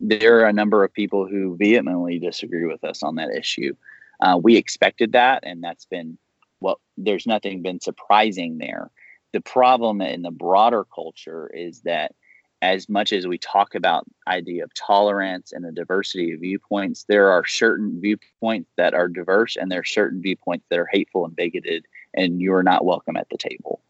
There 0.00 0.40
are 0.40 0.46
a 0.46 0.52
number 0.52 0.82
of 0.82 0.92
people 0.92 1.28
who 1.28 1.56
vehemently 1.56 2.18
disagree 2.18 2.66
with 2.66 2.82
us 2.84 3.02
on 3.02 3.16
that 3.16 3.30
issue. 3.30 3.74
Uh, 4.20 4.38
we 4.42 4.56
expected 4.56 5.12
that, 5.12 5.44
and 5.44 5.62
that's 5.62 5.84
been 5.84 6.18
well, 6.60 6.80
there's 6.96 7.26
nothing 7.26 7.62
been 7.62 7.80
surprising 7.80 8.58
there. 8.58 8.90
The 9.32 9.40
problem 9.40 10.00
in 10.02 10.22
the 10.22 10.30
broader 10.30 10.84
culture 10.84 11.50
is 11.54 11.80
that 11.82 12.12
as 12.62 12.88
much 12.88 13.12
as 13.12 13.26
we 13.26 13.38
talk 13.38 13.74
about 13.74 14.06
idea 14.28 14.64
of 14.64 14.74
tolerance 14.74 15.52
and 15.52 15.64
the 15.64 15.72
diversity 15.72 16.32
of 16.32 16.40
viewpoints 16.40 17.04
there 17.08 17.30
are 17.30 17.46
certain 17.46 18.00
viewpoints 18.00 18.70
that 18.76 18.94
are 18.94 19.08
diverse 19.08 19.56
and 19.56 19.70
there 19.70 19.80
are 19.80 19.84
certain 19.84 20.20
viewpoints 20.20 20.66
that 20.68 20.78
are 20.78 20.88
hateful 20.92 21.24
and 21.24 21.34
bigoted 21.36 21.86
and 22.14 22.40
you're 22.40 22.62
not 22.62 22.84
welcome 22.84 23.16
at 23.16 23.28
the 23.30 23.38
table. 23.38 23.80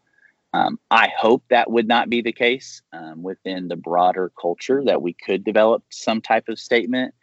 Um, 0.53 0.79
i 0.89 1.09
hope 1.17 1.43
that 1.49 1.71
would 1.71 1.87
not 1.87 2.09
be 2.09 2.21
the 2.21 2.33
case 2.33 2.81
um, 2.93 3.23
within 3.23 3.67
the 3.67 3.75
broader 3.75 4.31
culture 4.39 4.83
that 4.85 5.01
we 5.01 5.13
could 5.13 5.43
develop 5.43 5.83
some 5.89 6.21
type 6.21 6.49
of 6.49 6.59
statement. 6.59 7.13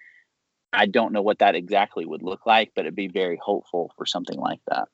I 0.73 0.87
don't 0.87 1.13
know 1.13 1.23
what 1.23 1.39
that 1.39 1.55
exactly 1.55 2.05
would 2.05 2.23
look 2.23 2.47
like 2.47 2.73
but 2.75 2.83
it'd 2.83 2.95
be 2.95 3.09
very 3.09 3.39
hopeful 3.43 3.93
for 3.97 4.07
something 4.07 4.39
like 4.39 4.61
that 4.69 4.89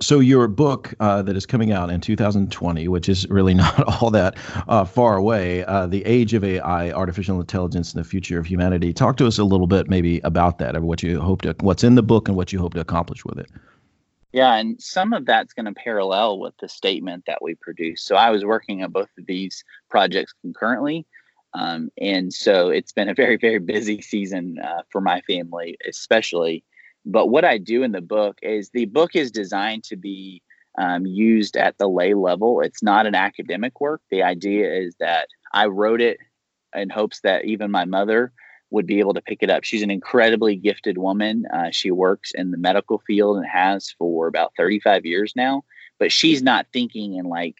so 0.00 0.18
your 0.18 0.48
book 0.48 0.94
uh, 0.98 1.22
that 1.22 1.36
is 1.36 1.46
coming 1.46 1.72
out 1.72 1.90
in 1.90 2.00
2020, 2.00 2.88
which 2.88 3.08
is 3.08 3.28
really 3.28 3.54
not 3.62 4.02
all 4.02 4.10
that 4.10 4.36
uh, 4.68 4.84
far 4.84 5.16
away, 5.16 5.64
uh, 5.64 5.86
"The 5.86 6.04
Age 6.04 6.34
of 6.34 6.42
AI: 6.42 6.90
Artificial 6.90 7.40
Intelligence 7.40 7.92
and 7.94 8.02
the 8.02 8.08
Future 8.08 8.38
of 8.38 8.46
Humanity." 8.46 8.92
Talk 8.92 9.16
to 9.18 9.26
us 9.26 9.38
a 9.38 9.44
little 9.44 9.66
bit, 9.66 9.88
maybe 9.88 10.20
about 10.20 10.58
that, 10.58 10.76
or 10.76 10.80
what 10.80 11.02
you 11.02 11.20
hope 11.20 11.42
to, 11.42 11.54
what's 11.60 11.84
in 11.84 11.94
the 11.94 12.02
book, 12.02 12.28
and 12.28 12.36
what 12.36 12.52
you 12.52 12.58
hope 12.58 12.74
to 12.74 12.80
accomplish 12.80 13.24
with 13.24 13.38
it. 13.38 13.50
Yeah, 14.32 14.54
and 14.54 14.80
some 14.80 15.12
of 15.12 15.26
that's 15.26 15.52
going 15.52 15.66
to 15.66 15.74
parallel 15.74 16.38
with 16.38 16.54
the 16.60 16.68
statement 16.68 17.24
that 17.26 17.42
we 17.42 17.56
produced. 17.56 18.06
So 18.06 18.14
I 18.14 18.30
was 18.30 18.44
working 18.44 18.82
on 18.82 18.92
both 18.92 19.08
of 19.18 19.26
these 19.26 19.64
projects 19.88 20.32
concurrently. 20.40 21.04
Um, 21.52 21.90
and 22.00 22.32
so 22.32 22.68
it's 22.68 22.92
been 22.92 23.08
a 23.08 23.14
very, 23.14 23.36
very 23.36 23.58
busy 23.58 24.00
season 24.00 24.60
uh, 24.62 24.82
for 24.92 25.00
my 25.00 25.20
family, 25.22 25.76
especially 25.88 26.62
but 27.04 27.28
what 27.28 27.44
I 27.44 27.58
do 27.58 27.82
in 27.82 27.92
the 27.92 28.00
book 28.00 28.38
is 28.42 28.70
the 28.70 28.86
book 28.86 29.14
is 29.14 29.30
designed 29.30 29.84
to 29.84 29.96
be 29.96 30.42
um, 30.78 31.06
used 31.06 31.56
at 31.56 31.78
the 31.78 31.88
lay 31.88 32.14
level. 32.14 32.60
It's 32.60 32.82
not 32.82 33.06
an 33.06 33.14
academic 33.14 33.80
work. 33.80 34.02
The 34.10 34.22
idea 34.22 34.72
is 34.72 34.94
that 35.00 35.28
I 35.52 35.66
wrote 35.66 36.00
it 36.00 36.18
in 36.74 36.90
hopes 36.90 37.20
that 37.20 37.44
even 37.44 37.70
my 37.70 37.84
mother 37.84 38.32
would 38.70 38.86
be 38.86 39.00
able 39.00 39.14
to 39.14 39.22
pick 39.22 39.42
it 39.42 39.50
up. 39.50 39.64
She's 39.64 39.82
an 39.82 39.90
incredibly 39.90 40.54
gifted 40.56 40.96
woman. 40.96 41.44
Uh, 41.52 41.70
she 41.70 41.90
works 41.90 42.32
in 42.32 42.52
the 42.52 42.56
medical 42.56 42.98
field 43.06 43.38
and 43.38 43.46
has 43.46 43.90
for 43.98 44.28
about 44.28 44.52
35 44.56 45.04
years 45.04 45.32
now, 45.34 45.64
but 45.98 46.12
she's 46.12 46.42
not 46.42 46.66
thinking 46.72 47.14
in 47.14 47.24
like 47.24 47.56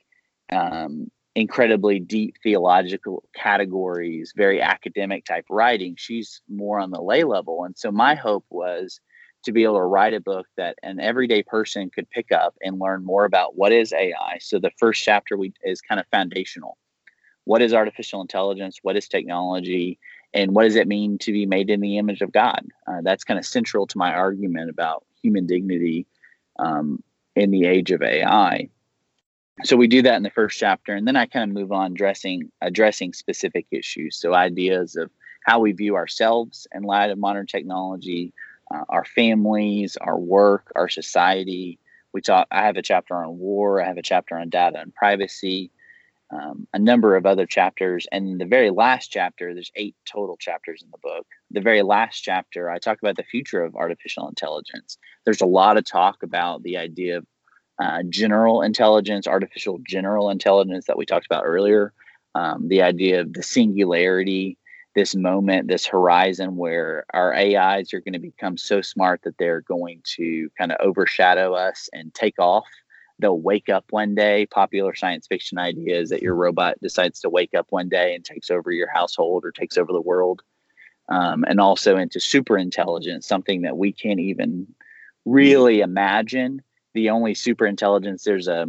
um, 0.52 1.10
incredibly 1.34 1.98
deep 1.98 2.36
theological 2.42 3.24
categories, 3.34 4.32
very 4.36 4.62
academic 4.62 5.24
type 5.24 5.46
writing. 5.50 5.96
She's 5.98 6.40
more 6.48 6.78
on 6.78 6.90
the 6.90 7.02
lay 7.02 7.24
level. 7.24 7.64
And 7.64 7.76
so 7.76 7.90
my 7.90 8.14
hope 8.14 8.44
was 8.50 9.00
to 9.44 9.52
be 9.52 9.64
able 9.64 9.76
to 9.76 9.82
write 9.82 10.14
a 10.14 10.20
book 10.20 10.46
that 10.56 10.78
an 10.82 11.00
everyday 11.00 11.42
person 11.42 11.90
could 11.90 12.08
pick 12.10 12.32
up 12.32 12.54
and 12.62 12.78
learn 12.78 13.04
more 13.04 13.24
about 13.24 13.56
what 13.56 13.72
is 13.72 13.92
AI. 13.92 14.38
So 14.40 14.58
the 14.58 14.70
first 14.78 15.02
chapter 15.02 15.36
we 15.36 15.52
is 15.62 15.80
kind 15.80 16.00
of 16.00 16.06
foundational. 16.08 16.76
What 17.44 17.62
is 17.62 17.72
artificial 17.72 18.20
intelligence? 18.20 18.78
What 18.82 18.96
is 18.96 19.08
technology? 19.08 19.98
And 20.32 20.54
what 20.54 20.64
does 20.64 20.76
it 20.76 20.86
mean 20.86 21.18
to 21.18 21.32
be 21.32 21.46
made 21.46 21.70
in 21.70 21.80
the 21.80 21.98
image 21.98 22.20
of 22.20 22.32
God? 22.32 22.66
Uh, 22.86 23.00
that's 23.02 23.24
kind 23.24 23.38
of 23.38 23.46
central 23.46 23.86
to 23.86 23.98
my 23.98 24.12
argument 24.12 24.70
about 24.70 25.04
human 25.22 25.46
dignity 25.46 26.06
um, 26.58 27.02
in 27.34 27.50
the 27.50 27.64
age 27.64 27.90
of 27.90 28.02
AI. 28.02 28.68
So 29.64 29.76
we 29.76 29.88
do 29.88 30.02
that 30.02 30.16
in 30.16 30.22
the 30.22 30.30
first 30.30 30.58
chapter, 30.58 30.94
and 30.94 31.06
then 31.06 31.16
I 31.16 31.26
kind 31.26 31.50
of 31.50 31.54
move 31.54 31.72
on 31.72 31.92
addressing 31.92 32.50
addressing 32.62 33.12
specific 33.12 33.66
issues. 33.70 34.16
So 34.16 34.34
ideas 34.34 34.96
of 34.96 35.10
how 35.44 35.60
we 35.60 35.72
view 35.72 35.96
ourselves 35.96 36.66
in 36.72 36.82
light 36.82 37.10
of 37.10 37.18
modern 37.18 37.46
technology, 37.46 38.32
uh, 38.72 38.84
our 38.88 39.04
families, 39.04 39.96
our 40.00 40.18
work, 40.18 40.72
our 40.74 40.88
society. 40.88 41.78
We 42.12 42.20
talk. 42.20 42.48
I 42.50 42.64
have 42.64 42.76
a 42.76 42.82
chapter 42.82 43.14
on 43.14 43.38
war. 43.38 43.82
I 43.82 43.86
have 43.86 43.98
a 43.98 44.02
chapter 44.02 44.36
on 44.36 44.48
data 44.48 44.80
and 44.80 44.94
privacy. 44.94 45.70
Um, 46.32 46.68
a 46.72 46.78
number 46.78 47.16
of 47.16 47.26
other 47.26 47.44
chapters, 47.44 48.06
and 48.12 48.40
the 48.40 48.46
very 48.46 48.70
last 48.70 49.08
chapter. 49.08 49.52
There's 49.52 49.72
eight 49.74 49.96
total 50.10 50.36
chapters 50.36 50.80
in 50.80 50.90
the 50.92 50.98
book. 50.98 51.26
The 51.50 51.60
very 51.60 51.82
last 51.82 52.20
chapter, 52.20 52.70
I 52.70 52.78
talk 52.78 52.98
about 53.02 53.16
the 53.16 53.24
future 53.24 53.64
of 53.64 53.74
artificial 53.74 54.28
intelligence. 54.28 54.96
There's 55.24 55.40
a 55.40 55.46
lot 55.46 55.76
of 55.76 55.84
talk 55.84 56.22
about 56.22 56.62
the 56.62 56.76
idea 56.76 57.18
of 57.18 57.26
uh, 57.80 58.02
general 58.08 58.62
intelligence, 58.62 59.26
artificial 59.26 59.80
general 59.84 60.30
intelligence 60.30 60.86
that 60.86 60.96
we 60.96 61.04
talked 61.04 61.26
about 61.26 61.44
earlier. 61.44 61.92
Um, 62.36 62.68
the 62.68 62.82
idea 62.82 63.22
of 63.22 63.32
the 63.32 63.42
singularity 63.42 64.56
this 64.94 65.14
moment, 65.14 65.68
this 65.68 65.86
horizon 65.86 66.56
where 66.56 67.04
our 67.14 67.34
AIs 67.34 67.94
are 67.94 68.00
going 68.00 68.14
to 68.14 68.18
become 68.18 68.56
so 68.56 68.82
smart 68.82 69.20
that 69.22 69.38
they're 69.38 69.60
going 69.60 70.02
to 70.16 70.50
kind 70.58 70.72
of 70.72 70.78
overshadow 70.80 71.54
us 71.54 71.88
and 71.92 72.12
take 72.12 72.38
off. 72.38 72.66
They'll 73.18 73.38
wake 73.38 73.68
up 73.68 73.84
one 73.90 74.14
day. 74.14 74.46
Popular 74.46 74.94
science 74.94 75.26
fiction 75.26 75.58
idea 75.58 76.00
is 76.00 76.10
that 76.10 76.22
your 76.22 76.34
robot 76.34 76.80
decides 76.80 77.20
to 77.20 77.30
wake 77.30 77.54
up 77.54 77.66
one 77.70 77.88
day 77.88 78.14
and 78.14 78.24
takes 78.24 78.50
over 78.50 78.72
your 78.72 78.90
household 78.92 79.44
or 79.44 79.52
takes 79.52 79.76
over 79.76 79.92
the 79.92 80.00
world. 80.00 80.42
Um, 81.08 81.44
and 81.46 81.60
also 81.60 81.96
into 81.96 82.20
super 82.20 82.56
intelligence, 82.56 83.26
something 83.26 83.62
that 83.62 83.76
we 83.76 83.92
can't 83.92 84.20
even 84.20 84.68
really 85.24 85.80
imagine. 85.80 86.62
The 86.94 87.10
only 87.10 87.34
super 87.34 87.66
intelligence, 87.66 88.22
there's 88.24 88.48
a 88.48 88.66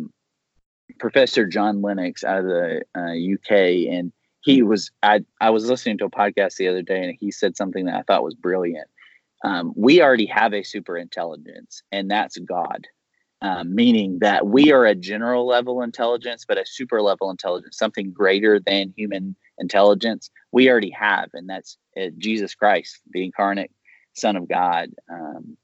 Professor 0.99 1.45
John 1.45 1.81
Lennox 1.81 2.23
out 2.23 2.39
of 2.39 2.45
the 2.45 2.81
uh, 2.95 3.33
UK, 3.33 3.91
and 3.93 4.11
he 4.41 4.63
was 4.63 4.91
I 5.01 5.23
I 5.39 5.51
was 5.51 5.69
listening 5.69 5.97
to 5.99 6.05
a 6.05 6.09
podcast 6.09 6.55
the 6.55 6.67
other 6.67 6.81
day 6.81 7.03
and 7.03 7.15
he 7.19 7.31
said 7.31 7.55
something 7.55 7.85
that 7.85 7.95
I 7.95 8.01
thought 8.03 8.23
was 8.23 8.35
brilliant. 8.35 8.87
Um, 9.43 9.73
we 9.75 10.01
already 10.01 10.27
have 10.27 10.53
a 10.53 10.63
super 10.63 10.97
intelligence, 10.97 11.81
and 11.91 12.11
that's 12.11 12.37
God. 12.37 12.87
Um, 13.43 13.73
meaning 13.73 14.19
that 14.19 14.45
we 14.45 14.71
are 14.71 14.85
a 14.85 14.93
general 14.93 15.47
level 15.47 15.81
intelligence, 15.81 16.45
but 16.47 16.59
a 16.59 16.65
super 16.65 17.01
level 17.01 17.31
intelligence, 17.31 17.75
something 17.75 18.11
greater 18.11 18.59
than 18.59 18.93
human 18.95 19.35
intelligence, 19.57 20.29
we 20.51 20.69
already 20.69 20.91
have, 20.91 21.29
and 21.33 21.49
that's 21.49 21.75
uh, 21.99 22.09
Jesus 22.19 22.53
Christ, 22.53 22.99
the 23.09 23.25
incarnate 23.25 23.71
Son 24.13 24.35
of 24.35 24.47
God. 24.47 24.89
Um, 25.11 25.57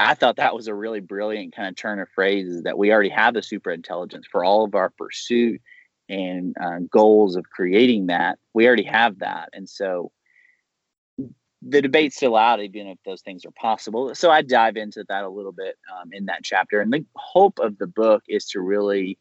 I 0.00 0.14
thought 0.14 0.36
that 0.36 0.56
was 0.56 0.66
a 0.66 0.74
really 0.74 0.98
brilliant 0.98 1.54
kind 1.54 1.68
of 1.68 1.76
turn 1.76 2.00
of 2.00 2.08
phrase 2.08 2.48
is 2.48 2.62
that 2.64 2.78
we 2.78 2.90
already 2.90 3.10
have 3.10 3.36
a 3.36 3.42
super 3.42 3.70
intelligence 3.70 4.26
for 4.30 4.44
all 4.44 4.64
of 4.64 4.74
our 4.74 4.90
pursuit 4.90 5.60
and 6.10 6.56
uh, 6.60 6.80
goals 6.90 7.36
of 7.36 7.48
creating 7.48 8.08
that, 8.08 8.38
we 8.52 8.66
already 8.66 8.82
have 8.84 9.20
that. 9.20 9.50
And 9.52 9.68
so 9.68 10.10
the 11.62 11.80
debate's 11.80 12.16
still 12.16 12.36
out, 12.36 12.60
even 12.60 12.88
if 12.88 12.98
those 13.04 13.22
things 13.22 13.44
are 13.44 13.52
possible. 13.52 14.14
So 14.14 14.30
I 14.30 14.42
dive 14.42 14.76
into 14.76 15.04
that 15.08 15.24
a 15.24 15.28
little 15.28 15.52
bit 15.52 15.76
um, 15.94 16.10
in 16.12 16.26
that 16.26 16.42
chapter. 16.42 16.80
And 16.80 16.92
the 16.92 17.04
hope 17.14 17.58
of 17.60 17.78
the 17.78 17.86
book 17.86 18.24
is 18.28 18.46
to 18.46 18.60
really 18.60 19.18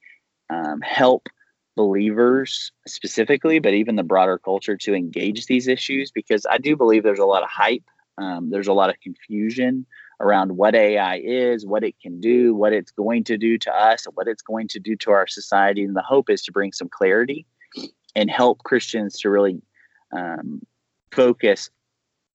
um, 0.49 0.81
help 0.81 1.27
believers 1.75 2.71
specifically, 2.87 3.59
but 3.59 3.73
even 3.73 3.95
the 3.95 4.03
broader 4.03 4.37
culture 4.37 4.77
to 4.77 4.93
engage 4.93 5.45
these 5.45 5.67
issues 5.67 6.11
because 6.11 6.45
I 6.49 6.57
do 6.57 6.75
believe 6.75 7.03
there's 7.03 7.19
a 7.19 7.25
lot 7.25 7.43
of 7.43 7.49
hype, 7.49 7.83
um, 8.17 8.49
there's 8.49 8.67
a 8.67 8.73
lot 8.73 8.89
of 8.89 8.99
confusion 9.01 9.85
around 10.19 10.57
what 10.57 10.75
AI 10.75 11.21
is, 11.23 11.65
what 11.65 11.83
it 11.83 11.95
can 12.01 12.19
do, 12.19 12.53
what 12.53 12.73
it's 12.73 12.91
going 12.91 13.23
to 13.25 13.37
do 13.37 13.57
to 13.57 13.73
us, 13.73 14.05
what 14.13 14.27
it's 14.27 14.41
going 14.41 14.67
to 14.69 14.79
do 14.79 14.95
to 14.97 15.11
our 15.11 15.27
society. 15.27 15.83
And 15.83 15.95
the 15.95 16.01
hope 16.01 16.29
is 16.29 16.41
to 16.43 16.51
bring 16.51 16.73
some 16.73 16.89
clarity 16.89 17.45
and 18.15 18.29
help 18.29 18.63
Christians 18.63 19.19
to 19.19 19.29
really 19.29 19.61
um, 20.11 20.61
focus 21.11 21.69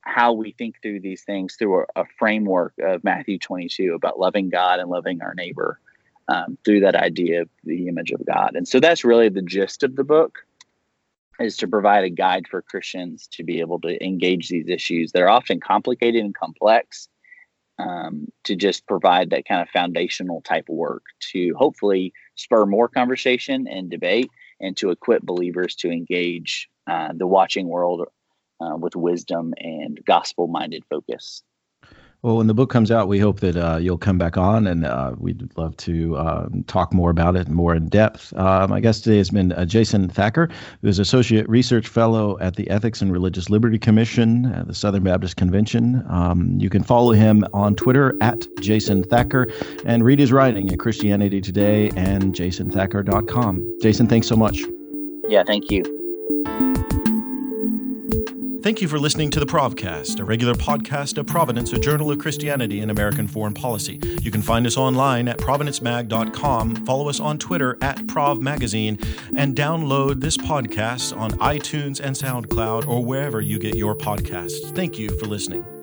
how 0.02 0.32
we 0.32 0.52
think 0.52 0.76
through 0.82 1.00
these 1.00 1.22
things 1.24 1.56
through 1.56 1.80
a, 1.80 2.02
a, 2.02 2.04
framework 2.18 2.74
of 2.82 3.02
Matthew 3.02 3.38
22 3.38 3.94
about 3.94 4.18
loving 4.18 4.50
God 4.50 4.78
and 4.78 4.90
loving 4.90 5.22
our 5.22 5.34
neighbor 5.34 5.80
um, 6.28 6.58
through 6.64 6.80
that 6.80 6.94
idea 6.94 7.42
of 7.42 7.48
the 7.64 7.88
image 7.88 8.10
of 8.10 8.24
God. 8.26 8.54
And 8.54 8.68
so 8.68 8.80
that's 8.80 9.04
really 9.04 9.30
the 9.30 9.42
gist 9.42 9.82
of 9.82 9.96
the 9.96 10.04
book 10.04 10.40
is 11.40 11.56
to 11.56 11.66
provide 11.66 12.04
a 12.04 12.10
guide 12.10 12.46
for 12.48 12.62
Christians 12.62 13.26
to 13.32 13.42
be 13.42 13.60
able 13.60 13.80
to 13.80 14.04
engage 14.04 14.48
these 14.48 14.68
issues. 14.68 15.10
They're 15.10 15.28
often 15.28 15.58
complicated 15.58 16.22
and 16.22 16.34
complex 16.34 17.08
um, 17.78 18.28
to 18.44 18.56
just 18.56 18.86
provide 18.86 19.30
that 19.30 19.46
kind 19.46 19.60
of 19.60 19.68
foundational 19.68 20.40
type 20.42 20.68
of 20.68 20.76
work 20.76 21.02
to 21.32 21.54
hopefully 21.56 22.12
spur 22.36 22.66
more 22.66 22.88
conversation 22.88 23.66
and 23.66 23.90
debate 23.90 24.30
and 24.60 24.76
to 24.76 24.90
equip 24.90 25.22
believers 25.22 25.74
to 25.76 25.90
engage 25.90 26.68
uh, 26.86 27.12
the 27.14 27.26
watching 27.26 27.68
world 27.68 28.06
uh, 28.60 28.76
with 28.76 28.94
wisdom 28.94 29.52
and 29.58 30.00
gospel 30.06 30.46
minded 30.46 30.84
focus. 30.88 31.42
Well, 32.24 32.38
when 32.38 32.46
the 32.46 32.54
book 32.54 32.70
comes 32.70 32.90
out, 32.90 33.06
we 33.06 33.18
hope 33.18 33.40
that 33.40 33.54
uh, 33.54 33.76
you'll 33.76 33.98
come 33.98 34.16
back 34.16 34.38
on, 34.38 34.66
and 34.66 34.86
uh, 34.86 35.14
we'd 35.18 35.46
love 35.58 35.76
to 35.76 36.16
uh, 36.16 36.48
talk 36.66 36.94
more 36.94 37.10
about 37.10 37.36
it, 37.36 37.50
more 37.50 37.74
in 37.74 37.90
depth. 37.90 38.32
Uh, 38.34 38.66
my 38.66 38.80
guest 38.80 39.04
today 39.04 39.18
has 39.18 39.28
been 39.28 39.52
uh, 39.52 39.66
Jason 39.66 40.08
Thacker, 40.08 40.48
who 40.80 40.88
is 40.88 40.98
Associate 40.98 41.46
Research 41.50 41.86
Fellow 41.86 42.38
at 42.38 42.56
the 42.56 42.70
Ethics 42.70 43.02
and 43.02 43.12
Religious 43.12 43.50
Liberty 43.50 43.78
Commission 43.78 44.46
at 44.54 44.66
the 44.66 44.74
Southern 44.74 45.02
Baptist 45.02 45.36
Convention. 45.36 46.02
Um, 46.08 46.58
you 46.58 46.70
can 46.70 46.82
follow 46.82 47.12
him 47.12 47.44
on 47.52 47.74
Twitter 47.74 48.16
at 48.22 48.46
Jason 48.62 49.04
Thacker 49.04 49.46
and 49.84 50.02
read 50.02 50.18
his 50.18 50.32
writing 50.32 50.72
at 50.72 50.78
Christianity 50.78 51.42
Today 51.42 51.90
and 51.94 52.34
jasonthacker.com. 52.34 53.78
Jason, 53.82 54.06
thanks 54.06 54.28
so 54.28 54.36
much. 54.36 54.62
Yeah, 55.28 55.42
thank 55.46 55.70
you. 55.70 56.73
Thank 58.64 58.80
you 58.80 58.88
for 58.88 58.98
listening 58.98 59.30
to 59.32 59.40
the 59.40 59.44
Provcast, 59.44 60.20
a 60.20 60.24
regular 60.24 60.54
podcast 60.54 61.18
of 61.18 61.26
Providence, 61.26 61.74
a 61.74 61.78
journal 61.78 62.10
of 62.10 62.18
Christianity 62.18 62.80
and 62.80 62.90
American 62.90 63.28
foreign 63.28 63.52
policy. 63.52 64.00
You 64.22 64.30
can 64.30 64.40
find 64.40 64.66
us 64.66 64.78
online 64.78 65.28
at 65.28 65.36
providencemag.com, 65.36 66.86
follow 66.86 67.10
us 67.10 67.20
on 67.20 67.36
Twitter 67.36 67.76
at 67.82 67.98
ProvMagazine, 68.06 69.06
and 69.36 69.54
download 69.54 70.22
this 70.22 70.38
podcast 70.38 71.14
on 71.14 71.32
iTunes 71.32 72.00
and 72.00 72.16
SoundCloud 72.16 72.88
or 72.88 73.04
wherever 73.04 73.42
you 73.42 73.58
get 73.58 73.74
your 73.74 73.94
podcasts. 73.94 74.74
Thank 74.74 74.98
you 74.98 75.10
for 75.18 75.26
listening. 75.26 75.73